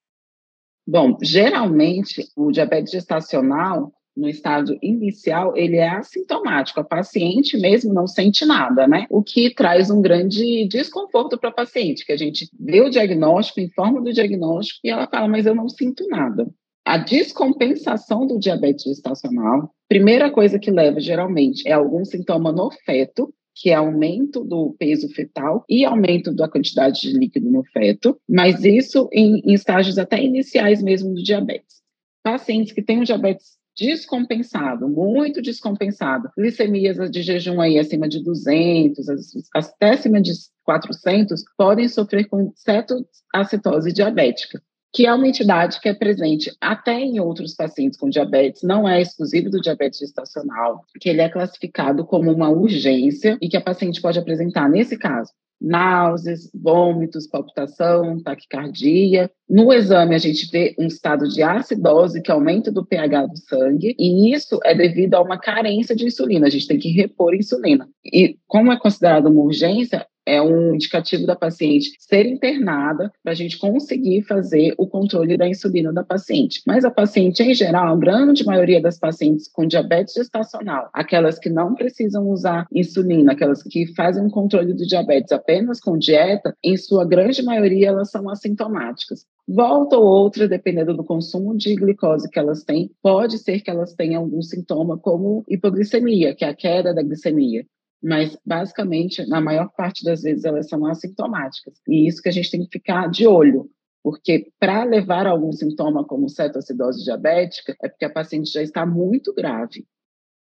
Bom, 0.86 1.18
geralmente 1.22 2.28
o 2.36 2.52
diabetes 2.52 2.92
gestacional, 2.92 3.94
no 4.16 4.28
estágio 4.28 4.80
inicial, 4.82 5.56
ele 5.56 5.76
é 5.76 5.90
assintomático. 5.90 6.80
A 6.80 6.84
paciente 6.84 7.56
mesmo 7.56 7.94
não 7.94 8.08
sente 8.08 8.46
nada, 8.46 8.88
né? 8.88 9.06
O 9.12 9.22
que 9.22 9.54
traz 9.54 9.92
um 9.92 10.02
grande 10.02 10.68
desconforto 10.68 11.38
para 11.38 11.50
a 11.50 11.54
paciente, 11.54 12.04
que 12.04 12.12
a 12.12 12.18
gente 12.18 12.50
vê 12.60 12.82
o 12.82 12.90
diagnóstico, 12.90 13.60
informa 13.60 14.02
do 14.02 14.12
diagnóstico 14.12 14.80
e 14.84 14.90
ela 14.90 15.08
fala, 15.08 15.28
mas 15.28 15.46
eu 15.46 15.54
não 15.54 15.70
sinto 15.70 16.08
nada. 16.08 16.50
A 16.88 16.96
descompensação 16.96 18.26
do 18.26 18.40
diabetes 18.40 18.86
gestacional, 18.86 19.76
primeira 19.90 20.32
coisa 20.32 20.58
que 20.58 20.72
leva 20.72 21.02
geralmente 21.02 21.68
é 21.68 21.74
algum 21.74 22.06
sintoma 22.06 22.50
no 22.54 22.72
feto, 22.86 23.34
que 23.54 23.72
é 23.72 23.74
aumento 23.74 24.42
do 24.42 24.74
peso 24.80 25.10
fetal 25.10 25.66
e 25.68 25.84
aumento 25.84 26.34
da 26.34 26.48
quantidade 26.48 27.02
de 27.02 27.12
líquido 27.12 27.52
no 27.52 27.62
feto, 27.74 28.18
mas 28.26 28.64
isso 28.64 29.10
em, 29.12 29.42
em 29.44 29.54
estágios 29.54 29.98
até 29.98 30.24
iniciais 30.24 30.82
mesmo 30.82 31.14
do 31.14 31.22
diabetes. 31.22 31.82
Pacientes 32.24 32.72
que 32.72 32.82
têm 32.82 33.02
o 33.02 33.06
diabetes 33.06 33.58
descompensado, 33.78 34.88
muito 34.88 35.42
descompensado, 35.42 36.30
glicemias 36.38 37.12
de 37.12 37.22
jejum 37.22 37.60
aí 37.60 37.78
acima 37.78 38.08
de 38.08 38.24
200, 38.24 39.06
até 39.54 39.90
acima 39.90 40.22
de 40.22 40.32
400, 40.64 41.44
podem 41.58 41.90
sofrer 41.90 42.30
com 42.30 42.50
cetoacetose 42.56 43.92
diabética 43.92 44.62
que 44.94 45.06
é 45.06 45.14
uma 45.14 45.28
entidade 45.28 45.80
que 45.80 45.90
é 45.90 45.94
presente 45.94 46.52
até 46.60 47.00
em 47.00 47.20
outros 47.20 47.54
pacientes 47.54 48.00
com 48.00 48.10
diabetes, 48.10 48.64
não 48.64 48.88
é 48.88 49.02
exclusivo 49.02 49.50
do 49.50 49.62
diabetes 49.62 50.00
gestacional, 50.00 50.84
que 51.00 51.10
ele 51.10 51.22
é 51.22 51.30
classificado 51.30 52.06
como 52.06 52.32
uma 52.32 52.50
urgência 52.50 53.38
e 53.42 53.50
que 53.50 53.58
a 53.58 53.62
paciente 53.62 54.02
pode 54.02 54.18
apresentar, 54.18 54.70
nesse 54.70 54.98
caso, 54.98 55.32
náuseas, 55.60 56.50
vômitos, 56.54 57.28
palpitação, 57.28 58.22
taquicardia. 58.22 59.30
No 59.50 59.74
exame, 59.74 60.16
a 60.16 60.20
gente 60.20 60.50
vê 60.52 60.76
um 60.78 60.86
estado 60.86 61.28
de 61.28 61.42
acidose, 61.42 62.22
que 62.22 62.32
aumento 62.32 62.72
do 62.72 62.86
pH 62.86 63.28
do 63.28 63.38
sangue, 63.38 63.96
e 63.98 64.34
isso 64.34 64.60
é 64.64 64.76
devido 64.76 65.16
a 65.16 65.22
uma 65.22 65.38
carência 65.38 65.96
de 65.96 66.06
insulina. 66.06 66.48
A 66.48 66.50
gente 66.50 66.68
tem 66.68 66.78
que 66.78 66.90
repor 66.90 67.34
insulina. 67.34 67.90
E 68.06 68.38
como 68.48 68.72
é 68.72 68.80
considerado 68.80 69.28
uma 69.28 69.42
urgência, 69.42 70.06
é 70.28 70.42
um 70.42 70.76
indicativo 70.76 71.26
da 71.26 71.36
paciente 71.36 71.92
ser 71.98 72.26
internada 72.26 73.12
para 73.24 73.32
a 73.32 73.36
gente 73.36 73.58
conseguir 73.58 74.24
fazer 74.24 74.76
o 74.78 74.86
controle 74.86 75.38
da 75.38 75.48
insulina 75.48 75.94
da 75.94 76.04
paciente. 76.04 76.62
Mas 76.68 76.84
a 76.84 76.92
paciente, 76.92 77.42
em 77.42 77.54
geral, 77.54 77.94
a 77.94 77.96
grande 77.98 78.46
maioria 78.46 78.82
das 78.82 79.00
pacientes 79.00 79.48
com 79.48 79.66
diabetes 79.66 80.14
gestacional, 80.14 80.90
aquelas 80.94 81.40
que 81.40 81.50
não 81.50 81.74
precisam 81.74 82.28
usar 82.30 82.68
insulina, 82.74 83.32
aquelas 83.32 83.64
que 83.64 83.88
fazem 83.96 84.26
o 84.26 84.30
controle 84.30 84.74
do 84.74 84.86
diabetes 84.86 85.32
apenas 85.32 85.80
com 85.80 85.98
dieta, 85.98 86.54
em 86.62 86.76
sua 86.76 87.06
grande 87.06 87.42
maioria 87.42 87.88
elas 87.88 88.12
são 88.12 88.30
assintomáticas. 88.30 89.26
Volta 89.48 89.96
ou 89.96 90.04
outra, 90.04 90.46
dependendo 90.46 90.94
do 90.94 91.06
consumo 91.06 91.56
de 91.56 91.74
glicose 91.74 92.30
que 92.30 92.38
elas 92.38 92.66
têm, 92.66 92.92
pode 93.02 93.38
ser 93.38 93.62
que 93.62 93.70
elas 93.70 93.94
tenham 93.94 94.24
algum 94.24 94.42
sintoma, 94.42 94.98
como 94.98 95.46
hipoglicemia, 95.48 96.36
que 96.36 96.44
é 96.44 96.50
a 96.50 96.54
queda 96.54 96.94
da 96.94 97.02
glicemia 97.02 97.66
mas 98.08 98.38
basicamente, 98.46 99.28
na 99.28 99.42
maior 99.42 99.70
parte 99.76 100.02
das 100.02 100.22
vezes, 100.22 100.46
elas 100.46 100.70
são 100.70 100.86
assintomáticas. 100.86 101.74
E 101.86 102.08
isso 102.08 102.22
que 102.22 102.30
a 102.30 102.32
gente 102.32 102.50
tem 102.50 102.64
que 102.64 102.72
ficar 102.72 103.10
de 103.10 103.28
olho, 103.28 103.70
porque 104.02 104.50
para 104.58 104.86
levar 104.86 105.28
algum 105.28 105.52
sintoma 105.52 106.06
como 106.06 106.30
cetoacidose 106.30 107.04
diabética, 107.04 107.76
é 107.84 107.90
porque 107.90 108.06
a 108.06 108.10
paciente 108.10 108.50
já 108.50 108.64
está 108.64 108.86
muito 108.86 109.34
grave. 109.34 109.86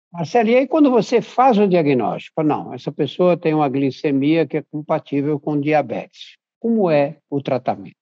Marcelo, 0.09 0.47
e 0.47 0.55
aí 0.55 0.67
quando 0.67 0.89
você 0.89 1.21
faz 1.21 1.57
o 1.57 1.67
diagnóstico, 1.67 2.41
não, 2.43 2.73
essa 2.73 2.93
pessoa 2.93 3.35
tem 3.35 3.53
uma 3.53 3.67
glicemia 3.67 4.47
que 4.47 4.55
é 4.55 4.61
compatível 4.61 5.37
com 5.37 5.59
diabetes. 5.59 6.37
Como 6.61 6.89
é 6.89 7.17
o 7.29 7.41
tratamento? 7.41 7.98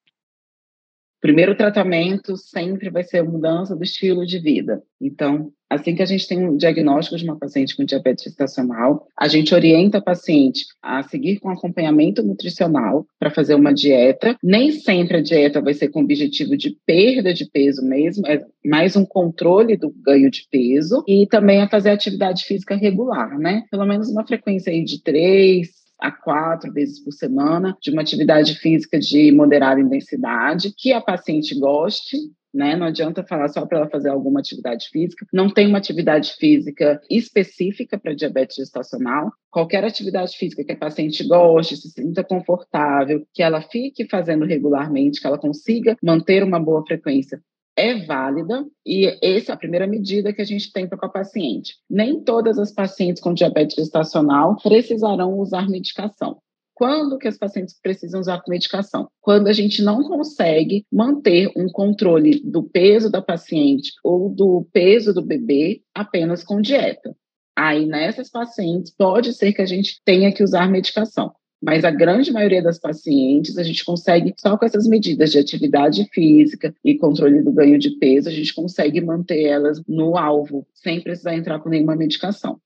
Primeiro 1.21 1.55
tratamento 1.55 2.37
sempre 2.37 2.89
vai 2.89 3.03
ser 3.03 3.19
a 3.19 3.23
mudança 3.23 3.75
do 3.75 3.83
estilo 3.83 4.25
de 4.25 4.39
vida. 4.39 4.81
Então, 4.99 5.51
assim 5.69 5.95
que 5.95 6.01
a 6.01 6.05
gente 6.05 6.27
tem 6.27 6.47
um 6.47 6.55
diagnóstico 6.55 7.17
de 7.17 7.23
uma 7.23 7.37
paciente 7.37 7.75
com 7.75 7.83
diabetes 7.83 8.23
gestacional, 8.23 9.05
a 9.17 9.27
gente 9.27 9.53
orienta 9.53 9.97
a 9.97 10.01
paciente 10.01 10.65
a 10.81 11.03
seguir 11.03 11.39
com 11.39 11.49
acompanhamento 11.49 12.23
nutricional 12.23 13.05
para 13.19 13.29
fazer 13.29 13.55
uma 13.55 13.73
dieta. 13.73 14.37
Nem 14.43 14.71
sempre 14.71 15.17
a 15.17 15.21
dieta 15.21 15.61
vai 15.61 15.73
ser 15.73 15.89
com 15.89 16.01
objetivo 16.01 16.55
de 16.55 16.77
perda 16.85 17.33
de 17.33 17.49
peso 17.49 17.83
mesmo, 17.83 18.25
é 18.25 18.43
mais 18.65 18.95
um 18.95 19.05
controle 19.05 19.77
do 19.77 19.89
ganho 19.89 20.31
de 20.31 20.47
peso 20.49 21.03
e 21.07 21.27
também 21.27 21.61
a 21.61 21.69
fazer 21.69 21.91
atividade 21.91 22.43
física 22.45 22.75
regular, 22.75 23.37
né? 23.37 23.63
Pelo 23.69 23.85
menos 23.85 24.09
uma 24.09 24.25
frequência 24.25 24.71
aí 24.71 24.83
de 24.83 25.01
três, 25.01 25.69
a 25.99 26.11
quatro 26.11 26.71
vezes 26.71 26.99
por 26.99 27.11
semana 27.11 27.77
de 27.81 27.91
uma 27.91 28.01
atividade 28.01 28.55
física 28.55 28.99
de 28.99 29.31
moderada 29.31 29.81
intensidade, 29.81 30.73
que 30.77 30.93
a 30.93 31.01
paciente 31.01 31.57
goste, 31.59 32.17
né? 32.53 32.75
Não 32.75 32.87
adianta 32.87 33.23
falar 33.23 33.49
só 33.49 33.65
para 33.65 33.79
ela 33.79 33.89
fazer 33.89 34.09
alguma 34.09 34.39
atividade 34.39 34.89
física. 34.89 35.25
Não 35.31 35.49
tem 35.49 35.67
uma 35.67 35.77
atividade 35.77 36.33
física 36.33 37.01
específica 37.09 37.99
para 37.99 38.15
diabetes 38.15 38.55
gestacional. 38.55 39.31
Qualquer 39.51 39.83
atividade 39.83 40.35
física 40.37 40.63
que 40.63 40.71
a 40.71 40.77
paciente 40.77 41.23
goste, 41.27 41.77
se 41.77 41.89
sinta 41.89 42.23
confortável, 42.23 43.25
que 43.33 43.43
ela 43.43 43.61
fique 43.61 44.07
fazendo 44.07 44.45
regularmente, 44.45 45.21
que 45.21 45.27
ela 45.27 45.37
consiga 45.37 45.95
manter 46.01 46.43
uma 46.43 46.59
boa 46.59 46.83
frequência 46.85 47.41
é 47.77 48.03
válida 48.05 48.65
e 48.85 49.05
essa 49.21 49.51
é 49.51 49.53
a 49.53 49.57
primeira 49.57 49.85
medida 49.85 50.33
que 50.33 50.41
a 50.41 50.45
gente 50.45 50.71
tem 50.71 50.87
para 50.87 50.97
a 51.01 51.09
paciente. 51.09 51.75
Nem 51.87 52.19
todas 52.19 52.57
as 52.57 52.73
pacientes 52.73 53.21
com 53.21 53.33
diabetes 53.33 53.75
gestacional 53.75 54.57
precisarão 54.61 55.37
usar 55.37 55.69
medicação. 55.69 56.39
Quando 56.73 57.17
que 57.17 57.27
as 57.27 57.37
pacientes 57.37 57.79
precisam 57.81 58.19
usar 58.19 58.41
medicação? 58.47 59.07
Quando 59.21 59.47
a 59.47 59.53
gente 59.53 59.81
não 59.81 60.03
consegue 60.03 60.85
manter 60.91 61.51
um 61.55 61.67
controle 61.67 62.39
do 62.43 62.63
peso 62.63 63.09
da 63.09 63.21
paciente 63.21 63.93
ou 64.03 64.29
do 64.29 64.67
peso 64.71 65.13
do 65.13 65.23
bebê 65.23 65.81
apenas 65.93 66.43
com 66.43 66.61
dieta. 66.61 67.15
Aí, 67.55 67.87
nessas 67.87 68.29
pacientes, 68.29 68.93
pode 68.95 69.33
ser 69.33 69.53
que 69.53 69.61
a 69.63 69.65
gente 69.65 69.99
tenha 70.05 70.31
que 70.31 70.43
usar 70.43 70.69
medicação. 70.69 71.33
Mas 71.61 71.83
a 71.83 71.89
grande 71.89 72.31
maioria 72.31 72.61
das 72.61 72.79
pacientes, 72.79 73.57
a 73.57 73.63
gente 73.63 73.83
consegue, 73.83 74.33
só 74.37 74.57
com 74.57 74.65
essas 74.65 74.87
medidas 74.87 75.31
de 75.31 75.39
atividade 75.39 76.07
física 76.13 76.73
e 76.83 76.97
controle 76.97 77.41
do 77.41 77.51
ganho 77.51 77.79
de 77.79 77.91
peso, 77.97 78.29
a 78.29 78.31
gente 78.31 78.53
consegue 78.53 79.01
manter 79.01 79.43
elas 79.43 79.81
no 79.87 80.17
alvo, 80.17 80.67
sem 80.73 81.01
precisar 81.01 81.35
entrar 81.35 81.59
com 81.59 81.69
nenhuma 81.69 81.95
medicação. 81.95 82.59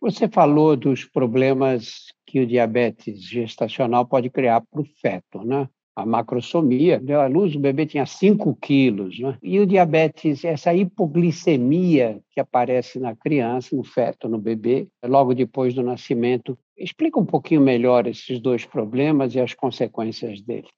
Você 0.00 0.28
falou 0.28 0.76
dos 0.76 1.04
problemas 1.04 2.12
que 2.26 2.40
o 2.40 2.46
diabetes 2.46 3.20
gestacional 3.22 4.06
pode 4.06 4.30
criar 4.30 4.60
para 4.60 4.80
o 4.80 4.84
feto, 4.84 5.42
né? 5.42 5.68
A 5.98 6.06
macrosomia, 6.06 7.00
deu 7.00 7.20
à 7.20 7.26
luz, 7.26 7.56
o 7.56 7.58
bebê 7.58 7.84
tinha 7.84 8.06
5 8.06 8.54
quilos. 8.62 9.18
Né? 9.18 9.36
E 9.42 9.58
o 9.58 9.66
diabetes, 9.66 10.44
essa 10.44 10.72
hipoglicemia 10.72 12.20
que 12.30 12.38
aparece 12.38 13.00
na 13.00 13.16
criança, 13.16 13.74
no 13.74 13.82
feto, 13.82 14.28
no 14.28 14.38
bebê, 14.38 14.86
logo 15.04 15.34
depois 15.34 15.74
do 15.74 15.82
nascimento. 15.82 16.56
Explica 16.76 17.18
um 17.18 17.24
pouquinho 17.24 17.60
melhor 17.60 18.06
esses 18.06 18.38
dois 18.38 18.64
problemas 18.64 19.34
e 19.34 19.40
as 19.40 19.54
consequências 19.54 20.40
deles. 20.40 20.70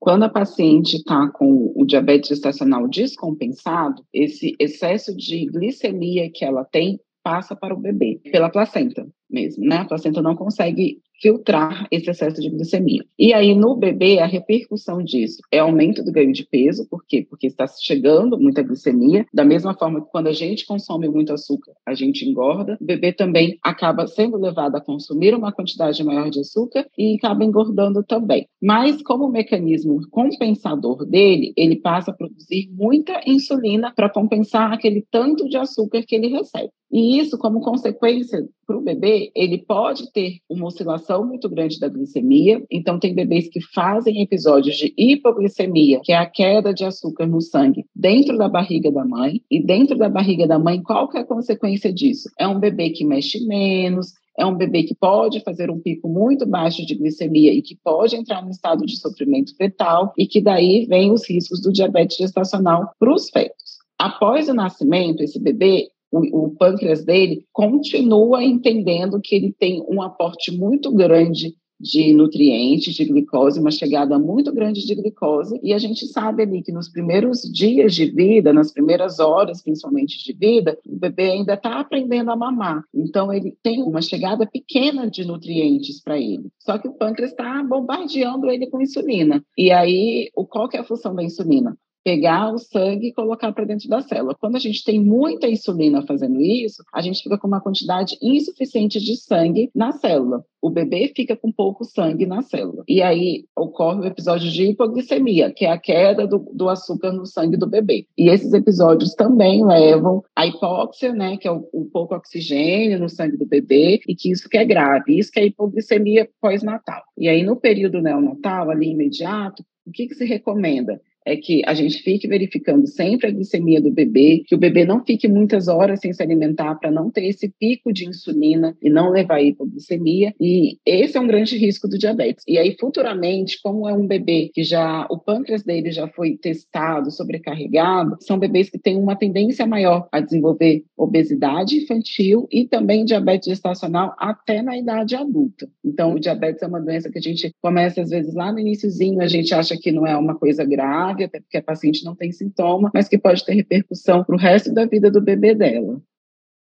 Quando 0.00 0.22
a 0.22 0.30
paciente 0.30 0.96
está 0.96 1.28
com 1.28 1.70
o 1.76 1.84
diabetes 1.84 2.30
gestacional 2.30 2.88
descompensado, 2.88 4.02
esse 4.12 4.56
excesso 4.58 5.14
de 5.14 5.44
glicemia 5.46 6.30
que 6.32 6.44
ela 6.44 6.64
tem 6.64 6.98
passa 7.22 7.54
para 7.54 7.74
o 7.74 7.78
bebê, 7.78 8.18
pela 8.32 8.50
placenta 8.50 9.06
mesmo, 9.30 9.64
né? 9.64 9.76
A 9.76 9.84
placenta 9.84 10.20
não 10.20 10.34
consegue 10.34 11.00
filtrar 11.22 11.86
esse 11.90 12.10
excesso 12.10 12.40
de 12.40 12.50
glicemia. 12.50 13.04
E 13.16 13.32
aí, 13.32 13.54
no 13.54 13.76
bebê, 13.76 14.18
a 14.18 14.26
repercussão 14.26 15.02
disso 15.02 15.40
é 15.52 15.60
aumento 15.60 16.04
do 16.04 16.10
ganho 16.10 16.32
de 16.32 16.44
peso, 16.44 16.86
por 16.90 17.04
quê? 17.06 17.24
Porque 17.28 17.46
está 17.46 17.64
chegando 17.66 18.38
muita 18.38 18.62
glicemia, 18.62 19.24
da 19.32 19.44
mesma 19.44 19.72
forma 19.74 20.02
que 20.02 20.10
quando 20.10 20.26
a 20.26 20.32
gente 20.32 20.66
consome 20.66 21.08
muito 21.08 21.32
açúcar, 21.32 21.72
a 21.86 21.94
gente 21.94 22.28
engorda, 22.28 22.76
o 22.80 22.84
bebê 22.84 23.12
também 23.12 23.58
acaba 23.62 24.06
sendo 24.08 24.36
levado 24.36 24.74
a 24.74 24.80
consumir 24.80 25.34
uma 25.34 25.52
quantidade 25.52 26.02
maior 26.02 26.28
de 26.28 26.40
açúcar 26.40 26.86
e 26.98 27.14
acaba 27.16 27.44
engordando 27.44 28.02
também. 28.02 28.48
Mas, 28.60 29.00
como 29.02 29.30
mecanismo 29.30 30.00
compensador 30.10 31.04
dele, 31.06 31.52
ele 31.56 31.76
passa 31.76 32.10
a 32.10 32.14
produzir 32.14 32.68
muita 32.72 33.20
insulina 33.26 33.92
para 33.94 34.10
compensar 34.10 34.72
aquele 34.72 35.06
tanto 35.10 35.48
de 35.48 35.56
açúcar 35.56 36.02
que 36.02 36.16
ele 36.16 36.28
recebe. 36.28 36.70
E 36.90 37.18
isso, 37.18 37.38
como 37.38 37.60
consequência 37.60 38.46
para 38.66 38.76
o 38.76 38.82
bebê, 38.82 39.32
ele 39.34 39.58
pode 39.58 40.12
ter 40.12 40.38
uma 40.48 40.66
oscilação 40.66 41.11
muito 41.20 41.48
grande 41.48 41.78
da 41.78 41.88
glicemia. 41.88 42.62
Então, 42.70 42.98
tem 42.98 43.14
bebês 43.14 43.48
que 43.48 43.60
fazem 43.60 44.22
episódios 44.22 44.76
de 44.76 44.94
hipoglicemia, 44.96 46.00
que 46.02 46.12
é 46.12 46.16
a 46.16 46.26
queda 46.26 46.72
de 46.72 46.84
açúcar 46.84 47.26
no 47.26 47.40
sangue, 47.40 47.84
dentro 47.94 48.38
da 48.38 48.48
barriga 48.48 48.90
da 48.90 49.04
mãe. 49.04 49.42
E 49.50 49.60
dentro 49.62 49.96
da 49.96 50.08
barriga 50.08 50.46
da 50.46 50.58
mãe, 50.58 50.82
qual 50.82 51.08
que 51.08 51.18
é 51.18 51.20
a 51.20 51.26
consequência 51.26 51.92
disso? 51.92 52.30
É 52.38 52.46
um 52.46 52.58
bebê 52.58 52.90
que 52.90 53.04
mexe 53.04 53.44
menos, 53.46 54.12
é 54.38 54.46
um 54.46 54.54
bebê 54.54 54.82
que 54.84 54.94
pode 54.94 55.40
fazer 55.40 55.70
um 55.70 55.78
pico 55.78 56.08
muito 56.08 56.46
baixo 56.46 56.86
de 56.86 56.94
glicemia 56.94 57.52
e 57.52 57.60
que 57.60 57.76
pode 57.76 58.16
entrar 58.16 58.42
no 58.42 58.50
estado 58.50 58.86
de 58.86 58.98
sofrimento 58.98 59.54
fetal 59.56 60.12
e 60.16 60.26
que 60.26 60.40
daí 60.40 60.86
vem 60.86 61.12
os 61.12 61.28
riscos 61.28 61.60
do 61.60 61.72
diabetes 61.72 62.16
gestacional 62.16 62.90
para 62.98 63.12
os 63.12 63.28
fetos. 63.28 63.72
Após 63.98 64.48
o 64.48 64.54
nascimento, 64.54 65.22
esse 65.22 65.38
bebê 65.38 65.88
o, 66.12 66.44
o 66.44 66.50
pâncreas 66.50 67.04
dele 67.04 67.46
continua 67.52 68.44
entendendo 68.44 69.20
que 69.20 69.34
ele 69.34 69.52
tem 69.58 69.82
um 69.88 70.02
aporte 70.02 70.52
muito 70.52 70.92
grande 70.92 71.56
de 71.82 72.14
nutrientes, 72.14 72.94
de 72.94 73.04
glicose, 73.04 73.58
uma 73.58 73.72
chegada 73.72 74.16
muito 74.16 74.52
grande 74.54 74.86
de 74.86 74.94
glicose, 74.94 75.58
e 75.64 75.72
a 75.72 75.78
gente 75.78 76.06
sabe 76.06 76.44
ali 76.44 76.62
que 76.62 76.70
nos 76.70 76.88
primeiros 76.88 77.42
dias 77.42 77.92
de 77.92 78.06
vida, 78.06 78.52
nas 78.52 78.70
primeiras 78.70 79.18
horas, 79.18 79.60
principalmente 79.60 80.22
de 80.24 80.32
vida, 80.32 80.78
o 80.86 80.96
bebê 80.96 81.30
ainda 81.30 81.54
está 81.54 81.80
aprendendo 81.80 82.30
a 82.30 82.36
mamar. 82.36 82.84
Então, 82.94 83.32
ele 83.32 83.56
tem 83.64 83.82
uma 83.82 84.00
chegada 84.00 84.46
pequena 84.46 85.10
de 85.10 85.24
nutrientes 85.24 86.00
para 86.00 86.16
ele. 86.16 86.50
Só 86.60 86.78
que 86.78 86.86
o 86.86 86.92
pâncreas 86.92 87.32
está 87.32 87.60
bombardeando 87.64 88.48
ele 88.48 88.68
com 88.68 88.80
insulina. 88.80 89.44
E 89.58 89.72
aí, 89.72 90.30
qual 90.48 90.68
que 90.68 90.76
é 90.76 90.80
a 90.80 90.84
função 90.84 91.16
da 91.16 91.24
insulina? 91.24 91.76
Pegar 92.04 92.52
o 92.52 92.58
sangue 92.58 93.08
e 93.08 93.12
colocar 93.12 93.52
para 93.52 93.64
dentro 93.64 93.88
da 93.88 94.00
célula. 94.00 94.34
Quando 94.34 94.56
a 94.56 94.60
gente 94.60 94.84
tem 94.84 95.00
muita 95.00 95.48
insulina 95.48 96.04
fazendo 96.06 96.40
isso, 96.40 96.82
a 96.92 97.00
gente 97.00 97.22
fica 97.22 97.38
com 97.38 97.46
uma 97.46 97.60
quantidade 97.60 98.16
insuficiente 98.20 99.00
de 99.00 99.16
sangue 99.16 99.70
na 99.74 99.92
célula. 99.92 100.44
O 100.60 100.70
bebê 100.70 101.12
fica 101.14 101.36
com 101.36 101.50
pouco 101.50 101.84
sangue 101.84 102.24
na 102.24 102.40
célula. 102.42 102.84
E 102.86 103.02
aí 103.02 103.44
ocorre 103.56 104.00
o 104.00 104.06
episódio 104.06 104.50
de 104.50 104.70
hipoglicemia, 104.70 105.52
que 105.52 105.64
é 105.64 105.70
a 105.70 105.78
queda 105.78 106.26
do, 106.26 106.38
do 106.52 106.68
açúcar 106.68 107.12
no 107.12 107.26
sangue 107.26 107.56
do 107.56 107.66
bebê. 107.66 108.06
E 108.16 108.28
esses 108.28 108.52
episódios 108.52 109.14
também 109.14 109.64
levam 109.66 110.22
à 110.36 110.46
hipóxia, 110.46 111.12
né, 111.12 111.36
que 111.36 111.48
é 111.48 111.52
o, 111.52 111.68
o 111.72 111.84
pouco 111.86 112.14
oxigênio 112.14 113.00
no 113.00 113.08
sangue 113.08 113.36
do 113.36 113.46
bebê, 113.46 114.00
e 114.06 114.14
que 114.14 114.30
isso 114.30 114.48
que 114.48 114.56
é 114.56 114.64
grave. 114.64 115.18
Isso 115.18 115.32
que 115.32 115.40
é 115.40 115.46
hipoglicemia 115.46 116.28
pós-natal. 116.40 117.02
E 117.18 117.28
aí 117.28 117.42
no 117.42 117.56
período 117.56 118.00
neonatal, 118.00 118.70
ali 118.70 118.90
imediato, 118.90 119.64
o 119.84 119.90
que, 119.90 120.06
que 120.06 120.14
se 120.14 120.24
recomenda? 120.24 121.00
É 121.24 121.36
que 121.36 121.62
a 121.66 121.74
gente 121.74 122.02
fique 122.02 122.26
verificando 122.28 122.86
sempre 122.86 123.28
a 123.28 123.30
glicemia 123.30 123.80
do 123.80 123.90
bebê, 123.90 124.42
que 124.46 124.54
o 124.54 124.58
bebê 124.58 124.84
não 124.84 125.04
fique 125.04 125.28
muitas 125.28 125.68
horas 125.68 126.00
sem 126.00 126.12
se 126.12 126.22
alimentar 126.22 126.74
para 126.76 126.90
não 126.90 127.10
ter 127.10 127.26
esse 127.26 127.48
pico 127.48 127.92
de 127.92 128.08
insulina 128.08 128.76
e 128.82 128.90
não 128.90 129.10
levar 129.10 129.36
a 129.36 129.42
hipoglicemia. 129.42 130.34
E 130.40 130.78
esse 130.84 131.16
é 131.16 131.20
um 131.20 131.26
grande 131.26 131.56
risco 131.56 131.88
do 131.88 131.98
diabetes. 131.98 132.44
E 132.46 132.58
aí, 132.58 132.76
futuramente, 132.78 133.60
como 133.62 133.88
é 133.88 133.92
um 133.92 134.06
bebê 134.06 134.50
que 134.52 134.64
já 134.64 135.06
o 135.10 135.18
pâncreas 135.18 135.62
dele 135.62 135.90
já 135.92 136.08
foi 136.08 136.36
testado, 136.36 137.10
sobrecarregado, 137.10 138.16
são 138.20 138.38
bebês 138.38 138.68
que 138.68 138.78
têm 138.78 138.98
uma 138.98 139.16
tendência 139.16 139.66
maior 139.66 140.08
a 140.10 140.20
desenvolver 140.20 140.84
obesidade 141.02 141.82
infantil 141.82 142.46
e 142.50 142.66
também 142.66 143.04
diabetes 143.04 143.48
gestacional 143.48 144.14
até 144.18 144.62
na 144.62 144.76
idade 144.76 145.16
adulta. 145.16 145.68
Então, 145.84 146.14
o 146.14 146.20
diabetes 146.20 146.62
é 146.62 146.66
uma 146.66 146.80
doença 146.80 147.10
que 147.10 147.18
a 147.18 147.22
gente 147.22 147.52
começa 147.60 148.02
às 148.02 148.10
vezes 148.10 148.34
lá 148.34 148.52
no 148.52 148.58
iníciozinho, 148.58 149.20
a 149.20 149.26
gente 149.26 149.54
acha 149.54 149.76
que 149.76 149.90
não 149.90 150.06
é 150.06 150.16
uma 150.16 150.34
coisa 150.34 150.64
grave 150.64 150.82
grave, 150.82 151.24
até 151.24 151.40
porque 151.40 151.56
a 151.56 151.62
paciente 151.62 152.04
não 152.04 152.14
tem 152.14 152.32
sintoma, 152.32 152.90
mas 152.92 153.08
que 153.08 153.18
pode 153.18 153.44
ter 153.44 153.54
repercussão 153.54 154.24
para 154.24 154.34
o 154.34 154.38
resto 154.38 154.72
da 154.72 154.84
vida 154.84 155.10
do 155.10 155.20
bebê 155.20 155.54
dela. 155.54 156.00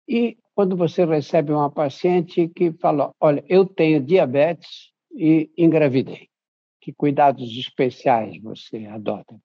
E 0.09 0.37
quando 0.55 0.77
você 0.77 1.05
recebe 1.05 1.53
uma 1.53 1.71
paciente 1.71 2.49
que 2.49 2.73
fala, 2.73 3.13
olha, 3.21 3.43
eu 3.49 3.65
tenho 3.65 4.05
diabetes 4.05 4.93
e 5.17 5.51
engravidei, 5.57 6.29
que 6.81 6.93
cuidados 6.93 7.51
especiais 7.57 8.41
você 8.41 8.87
adota? 8.87 9.37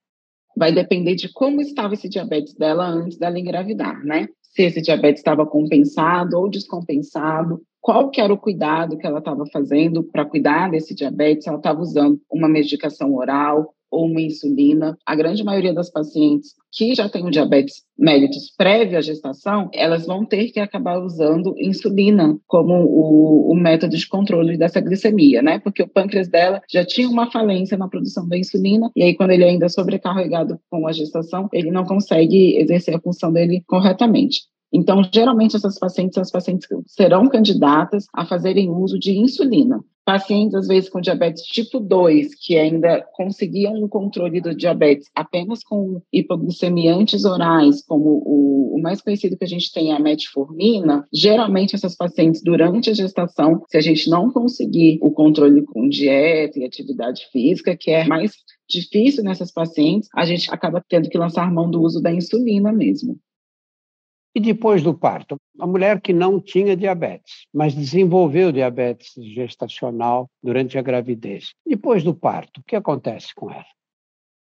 Vai 0.57 0.73
depender 0.73 1.15
de 1.15 1.31
como 1.31 1.61
estava 1.61 1.93
esse 1.93 2.09
diabetes 2.09 2.53
dela 2.53 2.85
antes 2.85 3.17
dela 3.17 3.39
engravidar, 3.39 4.03
né? 4.03 4.27
Se 4.49 4.63
esse 4.63 4.81
diabetes 4.81 5.19
estava 5.19 5.45
compensado 5.45 6.37
ou 6.37 6.49
descompensado, 6.49 7.61
qual 7.81 8.09
que 8.09 8.21
era 8.21 8.33
o 8.33 8.37
cuidado 8.37 8.97
que 8.97 9.07
ela 9.07 9.19
estava 9.19 9.45
fazendo 9.47 10.03
para 10.03 10.25
cuidar 10.25 10.69
desse 10.69 10.93
diabetes, 10.93 11.47
ela 11.47 11.57
estava 11.57 11.81
usando 11.81 12.19
uma 12.31 12.47
medicação 12.47 13.15
oral, 13.15 13.73
ou 13.91 14.05
uma 14.05 14.21
insulina. 14.21 14.97
A 15.05 15.15
grande 15.15 15.43
maioria 15.43 15.73
das 15.73 15.89
pacientes 15.89 16.53
que 16.71 16.93
já 16.93 17.09
têm 17.09 17.25
o 17.25 17.31
diabetes 17.31 17.83
mellitus 17.97 18.53
prévio 18.55 18.97
à 18.97 19.01
gestação, 19.01 19.69
elas 19.73 20.05
vão 20.05 20.23
ter 20.23 20.51
que 20.51 20.59
acabar 20.59 20.99
usando 20.99 21.55
insulina 21.57 22.37
como 22.47 22.73
o, 22.73 23.51
o, 23.51 23.55
método 23.55 23.97
de 23.97 24.07
controle 24.07 24.57
dessa 24.57 24.79
glicemia, 24.79 25.41
né? 25.41 25.59
Porque 25.59 25.81
o 25.81 25.87
pâncreas 25.87 26.27
dela 26.27 26.61
já 26.71 26.85
tinha 26.85 27.09
uma 27.09 27.31
falência 27.31 27.77
na 27.77 27.87
produção 27.87 28.27
da 28.27 28.37
insulina, 28.37 28.91
e 28.95 29.03
aí 29.03 29.15
quando 29.15 29.31
ele 29.31 29.43
ainda 29.43 29.65
é 29.65 29.69
sobrecarregado 29.69 30.59
com 30.69 30.87
a 30.87 30.91
gestação, 30.91 31.49
ele 31.51 31.71
não 31.71 31.83
consegue 31.83 32.57
exercer 32.57 32.95
a 32.95 33.01
função 33.01 33.33
dele 33.33 33.63
corretamente. 33.65 34.41
Então, 34.71 35.01
geralmente, 35.13 35.55
essas 35.55 35.79
pacientes 35.79 36.17
as 36.17 36.31
pacientes 36.31 36.67
serão 36.85 37.27
candidatas 37.27 38.05
a 38.13 38.25
fazerem 38.25 38.69
uso 38.69 38.99
de 38.99 39.17
insulina. 39.17 39.83
Pacientes, 40.05 40.55
às 40.55 40.67
vezes, 40.67 40.89
com 40.89 40.99
diabetes 40.99 41.43
tipo 41.43 41.79
2, 41.79 42.33
que 42.35 42.57
ainda 42.57 43.05
conseguiam 43.13 43.73
um 43.75 43.87
controle 43.87 44.41
do 44.41 44.55
diabetes 44.55 45.07
apenas 45.15 45.63
com 45.63 46.01
hipoglicemiantes 46.11 47.25
orais, 47.25 47.83
como 47.85 48.23
o, 48.25 48.75
o 48.75 48.81
mais 48.81 49.01
conhecido 49.01 49.37
que 49.37 49.43
a 49.43 49.47
gente 49.47 49.71
tem 49.71 49.91
é 49.91 49.95
a 49.95 49.99
metformina, 49.99 51.07
geralmente 51.13 51.75
essas 51.75 51.95
pacientes, 51.95 52.41
durante 52.41 52.89
a 52.89 52.93
gestação, 52.93 53.63
se 53.69 53.77
a 53.77 53.81
gente 53.81 54.09
não 54.09 54.31
conseguir 54.31 54.97
o 55.01 55.11
controle 55.11 55.63
com 55.63 55.87
dieta 55.87 56.57
e 56.57 56.65
atividade 56.65 57.27
física, 57.31 57.77
que 57.77 57.91
é 57.91 58.07
mais 58.07 58.31
difícil 58.67 59.23
nessas 59.23 59.51
pacientes, 59.51 60.09
a 60.15 60.25
gente 60.25 60.51
acaba 60.51 60.83
tendo 60.87 61.09
que 61.09 61.17
lançar 61.17 61.51
mão 61.51 61.69
do 61.69 61.81
uso 61.81 62.01
da 62.01 62.11
insulina 62.11 62.71
mesmo. 62.71 63.19
E 64.35 64.39
depois 64.39 64.83
do 64.83 64.93
parto? 64.93 65.37
A 65.59 65.65
mulher 65.65 65.99
que 65.99 66.13
não 66.13 66.39
tinha 66.39 66.77
diabetes, 66.77 67.47
mas 67.53 67.73
desenvolveu 67.73 68.51
diabetes 68.51 69.13
gestacional 69.33 70.29
durante 70.41 70.77
a 70.77 70.81
gravidez. 70.81 71.53
Depois 71.65 72.03
do 72.03 72.13
parto, 72.13 72.59
o 72.59 72.63
que 72.63 72.75
acontece 72.75 73.33
com 73.33 73.49
ela? 73.49 73.65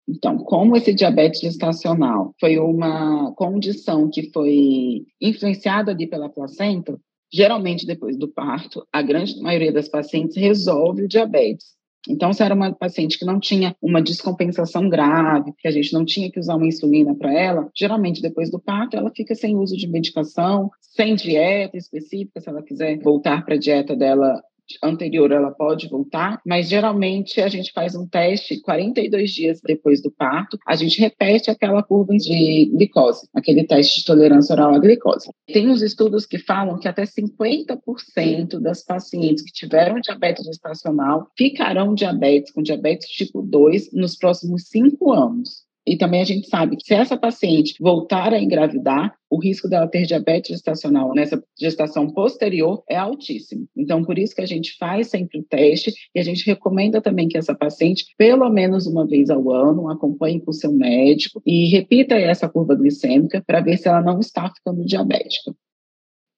Então, 0.07 0.37
como 0.37 0.75
esse 0.75 0.93
diabetes 0.93 1.41
gestacional 1.41 2.33
foi 2.39 2.57
uma 2.59 3.33
condição 3.33 4.09
que 4.09 4.31
foi 4.31 5.05
influenciada 5.19 5.91
ali 5.91 6.07
pela 6.07 6.29
placenta, 6.29 6.99
geralmente 7.31 7.87
depois 7.87 8.17
do 8.17 8.27
parto, 8.27 8.85
a 8.91 9.01
grande 9.01 9.39
maioria 9.41 9.71
das 9.71 9.89
pacientes 9.89 10.35
resolve 10.35 11.03
o 11.03 11.07
diabetes 11.07 11.75
Então, 12.07 12.31
se 12.31 12.43
era 12.43 12.53
uma 12.53 12.73
paciente 12.73 13.17
que 13.17 13.25
não 13.25 13.39
tinha 13.39 13.75
uma 13.81 14.01
descompensação 14.01 14.87
grave, 14.87 15.53
que 15.57 15.67
a 15.67 15.71
gente 15.71 15.93
não 15.93 16.05
tinha 16.05 16.31
que 16.31 16.39
usar 16.39 16.55
uma 16.55 16.67
insulina 16.67 17.15
para 17.15 17.33
ela, 17.33 17.69
geralmente 17.75 18.21
depois 18.21 18.51
do 18.51 18.59
parto 18.59 18.95
ela 18.95 19.11
fica 19.15 19.33
sem 19.33 19.55
uso 19.55 19.75
de 19.75 19.87
medicação, 19.87 20.69
sem 20.79 21.15
dieta 21.15 21.77
específica, 21.77 22.39
se 22.39 22.49
ela 22.49 22.61
quiser 22.61 22.99
voltar 22.99 23.43
para 23.43 23.55
a 23.55 23.59
dieta 23.59 23.95
dela 23.95 24.41
anterior 24.83 25.31
ela 25.31 25.51
pode 25.51 25.87
voltar, 25.87 26.41
mas 26.45 26.69
geralmente 26.69 27.41
a 27.41 27.47
gente 27.47 27.71
faz 27.71 27.95
um 27.95 28.07
teste 28.07 28.61
42 28.61 29.31
dias 29.31 29.61
depois 29.63 30.01
do 30.01 30.11
parto, 30.11 30.57
a 30.65 30.75
gente 30.75 30.99
repete 30.99 31.49
aquela 31.49 31.83
curva 31.83 32.15
de 32.15 32.71
glicose, 32.73 33.27
aquele 33.33 33.65
teste 33.65 33.99
de 33.99 34.05
tolerância 34.05 34.53
oral 34.53 34.75
à 34.75 34.79
glicose. 34.79 35.29
Tem 35.47 35.69
uns 35.69 35.81
estudos 35.81 36.25
que 36.25 36.37
falam 36.37 36.79
que 36.79 36.87
até 36.87 37.03
50% 37.03 38.59
das 38.59 38.83
pacientes 38.83 39.43
que 39.43 39.51
tiveram 39.51 39.99
diabetes 39.99 40.45
gestacional 40.45 41.27
ficarão 41.37 41.93
diabetes 41.93 42.51
com 42.51 42.61
diabetes 42.61 43.09
tipo 43.09 43.41
2 43.41 43.91
nos 43.93 44.15
próximos 44.15 44.67
cinco 44.67 45.13
anos. 45.13 45.64
E 45.87 45.95
também 45.97 46.21
a 46.21 46.25
gente 46.25 46.47
sabe 46.47 46.77
que 46.77 46.85
se 46.85 46.93
essa 46.95 47.15
paciente 47.15 47.75
voltar 47.79 48.33
a 48.33 48.41
engravidar, 48.41 49.15
o 49.29 49.39
risco 49.39 49.67
dela 49.67 49.87
ter 49.87 50.05
diabetes 50.05 50.49
gestacional 50.49 51.13
nessa 51.13 51.43
gestação 51.59 52.09
posterior 52.09 52.83
é 52.89 52.95
altíssimo. 52.95 53.67
Então, 53.77 54.03
por 54.03 54.17
isso 54.17 54.33
que 54.33 54.41
a 54.41 54.47
gente 54.47 54.75
faz 54.77 55.07
sempre 55.07 55.39
o 55.39 55.43
teste 55.43 55.93
e 56.13 56.19
a 56.19 56.23
gente 56.23 56.45
recomenda 56.45 57.01
também 57.01 57.27
que 57.27 57.37
essa 57.37 57.53
paciente, 57.53 58.05
pelo 58.17 58.49
menos 58.49 58.87
uma 58.87 59.05
vez 59.05 59.29
ao 59.29 59.51
ano, 59.51 59.89
acompanhe 59.89 60.39
com 60.39 60.49
o 60.49 60.53
seu 60.53 60.71
médico 60.71 61.41
e 61.45 61.67
repita 61.67 62.15
essa 62.15 62.49
curva 62.49 62.75
glicêmica 62.75 63.43
para 63.45 63.61
ver 63.61 63.77
se 63.77 63.87
ela 63.87 64.01
não 64.01 64.19
está 64.19 64.51
ficando 64.51 64.83
diabética. 64.83 65.53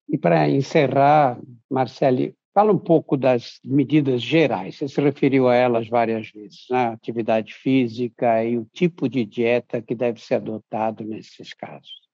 E 0.09 0.17
para 0.17 0.49
encerrar, 0.49 1.39
Marcele, 1.69 2.33
Fala 2.57 2.73
um 2.73 2.79
pouco 2.79 3.15
das 3.15 3.59
medidas 3.63 4.19
gerais. 4.19 4.77
Você 4.77 4.87
se 4.87 4.99
referiu 4.99 5.47
a 5.47 5.53
elas 5.53 5.87
várias 5.87 6.31
vezes, 6.31 6.65
né? 6.71 6.87
Atividade 6.87 7.53
física 7.53 8.43
e 8.43 8.57
o 8.57 8.65
tipo 8.73 9.07
de 9.07 9.23
dieta 9.23 9.79
que 9.79 9.93
deve 9.93 10.19
ser 10.19 10.35
adotado 10.37 11.03
nesses 11.03 11.53
casos. 11.53 12.06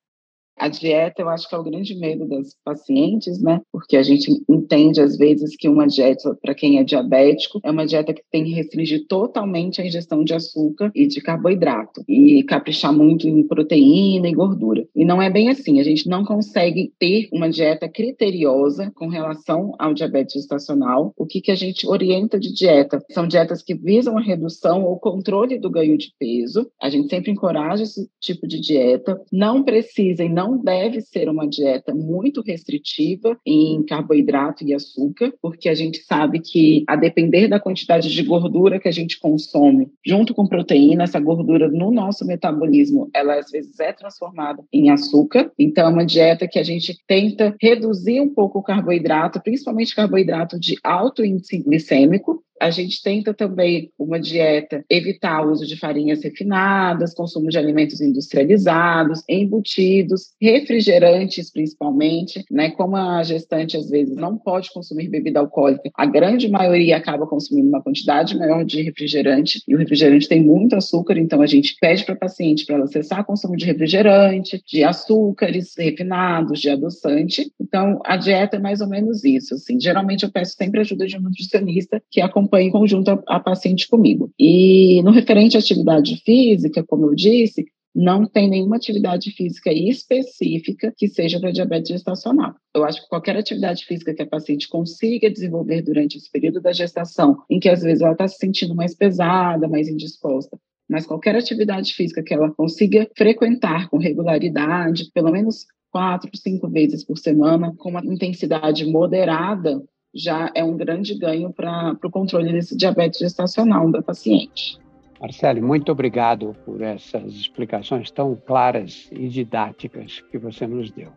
A 0.64 0.70
dieta, 0.70 1.22
eu 1.22 1.28
acho 1.28 1.50
que 1.50 1.54
é 1.54 1.58
o 1.58 1.64
grande 1.64 1.94
medo 1.94 2.26
das 2.26 2.56
pacientes, 2.64 3.38
né? 3.42 3.60
Porque 3.70 3.98
a 3.98 4.02
gente 4.02 4.32
entende, 4.48 5.02
às 5.02 5.18
vezes, 5.18 5.58
que 5.58 5.68
uma 5.68 5.86
dieta, 5.86 6.38
para 6.42 6.56
quem 6.56 6.80
é 6.80 6.86
diabético, 6.86 7.60
é 7.66 7.70
uma 7.70 7.86
dieta 7.86 8.14
que 8.14 8.22
tem 8.32 8.46
que 8.46 8.54
restringir 8.54 9.06
totalmente 9.06 9.82
a 9.82 9.86
ingestão 9.86 10.24
de 10.24 10.34
açúcar 10.34 10.90
e 10.96 11.06
de 11.06 11.20
carboidrato, 11.20 12.02
e 12.08 12.44
caprichar 12.44 12.94
muito 12.94 13.28
em 13.28 13.46
proteína 13.46 14.30
e 14.30 14.34
gordura. 14.34 14.88
E 14.96 15.04
não 15.04 15.22
é 15.22 15.30
bem 15.30 15.50
assim. 15.50 15.82
A 15.82 15.84
gente 15.84 16.08
não 16.08 16.24
consegue 16.24 16.94
ter 16.98 17.28
uma 17.34 17.50
dieta 17.50 17.90
criteriosa 17.90 18.90
com 18.96 19.10
relação 19.10 19.76
ao 19.78 19.94
diabetes 19.94 20.36
gestacional. 20.36 21.12
O 21.18 21.26
que, 21.26 21.42
que 21.42 21.52
a 21.52 21.56
gente 21.56 21.86
orienta 21.86 22.40
de 22.40 22.54
dieta? 22.54 23.04
São 23.12 23.28
dietas 23.28 23.62
que 23.62 23.76
visam 23.76 24.18
a 24.18 24.22
redução 24.22 24.86
ou 24.86 24.98
controle 24.98 25.60
do 25.60 25.70
ganho 25.70 25.98
de 25.98 26.14
peso. 26.18 26.72
A 26.82 26.90
gente 26.90 27.10
sempre 27.10 27.32
encoraja 27.32 27.84
esse 27.84 28.10
tipo 28.22 28.48
de 28.48 28.62
dieta. 28.62 29.22
Não 29.30 29.62
precisa 29.62 30.24
e 30.24 30.30
não 30.30 30.53
não 30.54 30.58
deve 30.64 31.02
ser 31.02 31.28
uma 31.28 31.48
dieta 31.48 31.94
muito 31.94 32.42
restritiva 32.42 33.38
em 33.46 33.84
carboidrato 33.84 34.64
e 34.64 34.74
açúcar, 34.74 35.34
porque 35.42 35.68
a 35.68 35.74
gente 35.74 36.00
sabe 36.04 36.40
que, 36.40 36.84
a 36.88 36.96
depender 36.96 37.48
da 37.48 37.60
quantidade 37.60 38.14
de 38.14 38.24
gordura 38.24 38.80
que 38.80 38.88
a 38.88 38.92
gente 38.92 39.20
consome, 39.20 39.92
junto 40.06 40.34
com 40.34 40.48
proteína, 40.48 41.04
essa 41.04 41.20
gordura 41.20 41.68
no 41.70 41.92
nosso 41.92 42.26
metabolismo, 42.26 43.10
ela 43.14 43.40
às 43.40 43.50
vezes 43.50 43.80
é 43.80 43.92
transformada 43.92 44.64
em 44.72 44.90
açúcar. 44.90 45.52
Então, 45.58 45.88
é 45.88 45.90
uma 45.90 46.06
dieta 46.06 46.48
que 46.48 46.60
a 46.60 46.64
gente 46.64 46.96
tenta 47.08 47.56
reduzir 47.60 48.22
um 48.22 48.30
pouco 48.30 48.60
o 48.60 48.64
carboidrato, 48.64 49.42
principalmente 49.42 49.96
carboidrato 49.96 50.60
de 50.60 50.78
alto 50.84 51.26
índice 51.26 51.58
glicêmico, 51.58 52.44
a 52.64 52.70
gente 52.70 53.04
tenta 53.04 53.34
também 53.34 53.92
uma 54.00 54.18
dieta 54.18 54.86
evitar 54.90 55.46
o 55.46 55.52
uso 55.52 55.68
de 55.68 55.78
farinhas 55.78 56.24
refinadas, 56.24 57.14
consumo 57.14 57.50
de 57.50 57.58
alimentos 57.58 58.00
industrializados, 58.00 59.22
embutidos, 59.28 60.30
refrigerantes 60.42 61.52
principalmente, 61.52 62.46
né? 62.50 62.72
Como 62.72 62.96
a 62.96 63.22
gestante 63.22 63.76
às 63.76 63.90
vezes 63.90 64.16
não 64.16 64.38
pode 64.38 64.72
consumir 64.72 65.10
bebida 65.10 65.42
alcoólica, 65.42 65.92
a 65.94 66.06
grande 66.06 66.48
maioria 66.48 66.96
acaba 66.96 67.28
consumindo 67.28 67.68
uma 67.68 67.84
quantidade 67.84 68.38
maior 68.38 68.64
de 68.64 68.82
refrigerante 68.82 69.62
e 69.68 69.76
o 69.76 69.78
refrigerante 69.78 70.30
tem 70.30 70.42
muito 70.42 70.78
açúcar, 70.78 71.18
então 71.18 71.42
a 71.42 71.46
gente 71.46 71.76
pede 71.82 72.06
para 72.06 72.16
a 72.16 72.18
paciente 72.18 72.66
para 72.66 72.76
ela 72.76 72.88
cessar 72.88 73.20
o 73.20 73.26
consumo 73.26 73.58
de 73.58 73.66
refrigerante, 73.66 74.64
de 74.66 74.86
açúcares 74.86 75.74
refinados, 75.78 76.62
de 76.62 76.70
adoçante. 76.70 77.52
Então 77.60 78.00
a 78.06 78.16
dieta 78.16 78.56
é 78.56 78.60
mais 78.60 78.80
ou 78.80 78.88
menos 78.88 79.26
isso. 79.26 79.56
Assim, 79.56 79.78
geralmente 79.78 80.24
eu 80.24 80.32
peço 80.32 80.56
sempre 80.56 80.80
ajuda 80.80 81.06
de 81.06 81.18
um 81.18 81.22
nutricionista 81.22 82.02
que 82.10 82.22
acompanha 82.22 82.53
acompanha 82.54 82.68
em 82.68 82.72
conjunto 82.72 83.10
a, 83.10 83.24
a 83.28 83.40
paciente 83.40 83.88
comigo. 83.88 84.32
E 84.38 85.02
no 85.04 85.12
referente 85.12 85.58
à 85.58 85.60
atividade 85.60 86.22
física, 86.24 86.84
como 86.84 87.06
eu 87.08 87.16
disse, 87.16 87.66
não 87.96 88.26
tem 88.26 88.50
nenhuma 88.50 88.76
atividade 88.76 89.32
física 89.32 89.72
específica 89.72 90.92
que 90.98 91.08
seja 91.08 91.40
para 91.40 91.52
diabetes 91.52 91.90
gestacional. 91.90 92.56
Eu 92.74 92.84
acho 92.84 93.02
que 93.02 93.10
qualquer 93.10 93.38
atividade 93.38 93.86
física 93.86 94.14
que 94.14 94.22
a 94.22 94.28
paciente 94.28 94.68
consiga 94.68 95.30
desenvolver 95.30 95.82
durante 95.82 96.18
esse 96.18 96.32
período 96.32 96.60
da 96.60 96.72
gestação, 96.72 97.38
em 97.50 97.60
que 97.60 97.70
às 97.70 97.82
vezes 97.82 98.02
ela 98.02 98.14
está 98.14 98.28
se 98.28 98.38
sentindo 98.38 98.74
mais 98.74 98.96
pesada, 98.96 99.68
mais 99.68 99.88
indisposta, 99.88 100.58
mas 100.90 101.06
qualquer 101.06 101.36
atividade 101.36 101.94
física 101.94 102.24
que 102.24 102.34
ela 102.34 102.52
consiga 102.52 103.08
frequentar 103.16 103.90
com 103.90 103.98
regularidade, 103.98 105.12
pelo 105.14 105.32
menos 105.32 105.66
quatro, 105.92 106.32
cinco 106.36 106.68
vezes 106.68 107.06
por 107.06 107.20
semana, 107.20 107.72
com 107.78 107.92
uma 107.92 108.04
intensidade 108.04 108.84
moderada, 108.84 109.80
já 110.14 110.52
é 110.54 110.64
um 110.64 110.78
grande 110.78 111.16
ganho 111.16 111.52
para 111.52 111.98
o 112.04 112.10
controle 112.10 112.52
desse 112.52 112.78
diabetes 112.78 113.20
gestacional 113.20 113.90
da 113.90 114.02
paciente. 114.02 114.78
Marcele, 115.20 115.62
muito 115.62 115.92
obrigado 115.92 116.56
por 116.66 116.82
essas 116.82 117.34
explicações 117.34 118.12
tão 118.12 118.36
claras 118.36 119.10
e 119.12 119.28
didáticas 119.28 120.22
que 120.30 120.38
você 120.38 120.68
nos 120.68 120.92
deu. 120.92 121.10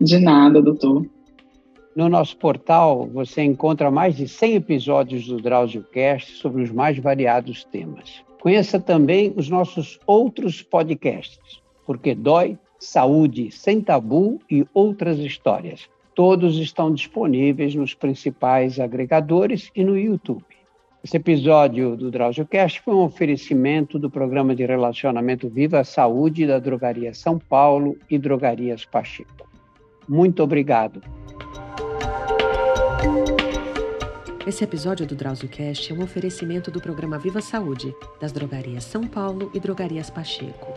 De 0.00 0.18
nada, 0.18 0.60
doutor. 0.60 1.06
No 1.94 2.08
nosso 2.08 2.36
portal 2.36 3.06
você 3.06 3.42
encontra 3.42 3.90
mais 3.90 4.16
de 4.16 4.28
100 4.28 4.54
episódios 4.56 5.26
do 5.26 5.40
DrauzioCast 5.40 6.32
sobre 6.32 6.62
os 6.62 6.70
mais 6.70 6.98
variados 6.98 7.64
temas. 7.64 8.22
Conheça 8.40 8.78
também 8.78 9.32
os 9.36 9.48
nossos 9.48 9.98
outros 10.06 10.60
podcasts, 10.60 11.62
Porque 11.86 12.14
Dói, 12.14 12.58
Saúde 12.78 13.50
Sem 13.50 13.80
Tabu 13.80 14.38
e 14.50 14.66
Outras 14.74 15.18
Histórias 15.18 15.88
Todos 16.16 16.56
estão 16.56 16.90
disponíveis 16.90 17.74
nos 17.74 17.92
principais 17.92 18.80
agregadores 18.80 19.70
e 19.76 19.84
no 19.84 19.98
YouTube. 19.98 20.42
Esse 21.04 21.18
episódio 21.18 21.94
do 21.94 22.10
DrauzioCast 22.10 22.80
foi 22.80 22.94
um 22.94 23.02
oferecimento 23.02 23.98
do 23.98 24.10
programa 24.10 24.56
de 24.56 24.64
relacionamento 24.64 25.46
Viva 25.46 25.84
Saúde 25.84 26.46
da 26.46 26.58
Drogaria 26.58 27.12
São 27.12 27.38
Paulo 27.38 27.98
e 28.08 28.16
Drogarias 28.16 28.86
Pacheco. 28.86 29.46
Muito 30.08 30.42
obrigado. 30.42 31.02
Esse 34.46 34.64
episódio 34.64 35.06
do 35.06 35.14
DrauzioCast 35.14 35.92
é 35.92 35.94
um 35.94 36.02
oferecimento 36.02 36.70
do 36.70 36.80
programa 36.80 37.18
Viva 37.18 37.42
Saúde 37.42 37.94
das 38.18 38.32
Drogarias 38.32 38.84
São 38.84 39.06
Paulo 39.06 39.50
e 39.52 39.60
Drogarias 39.60 40.08
Pacheco. 40.08 40.72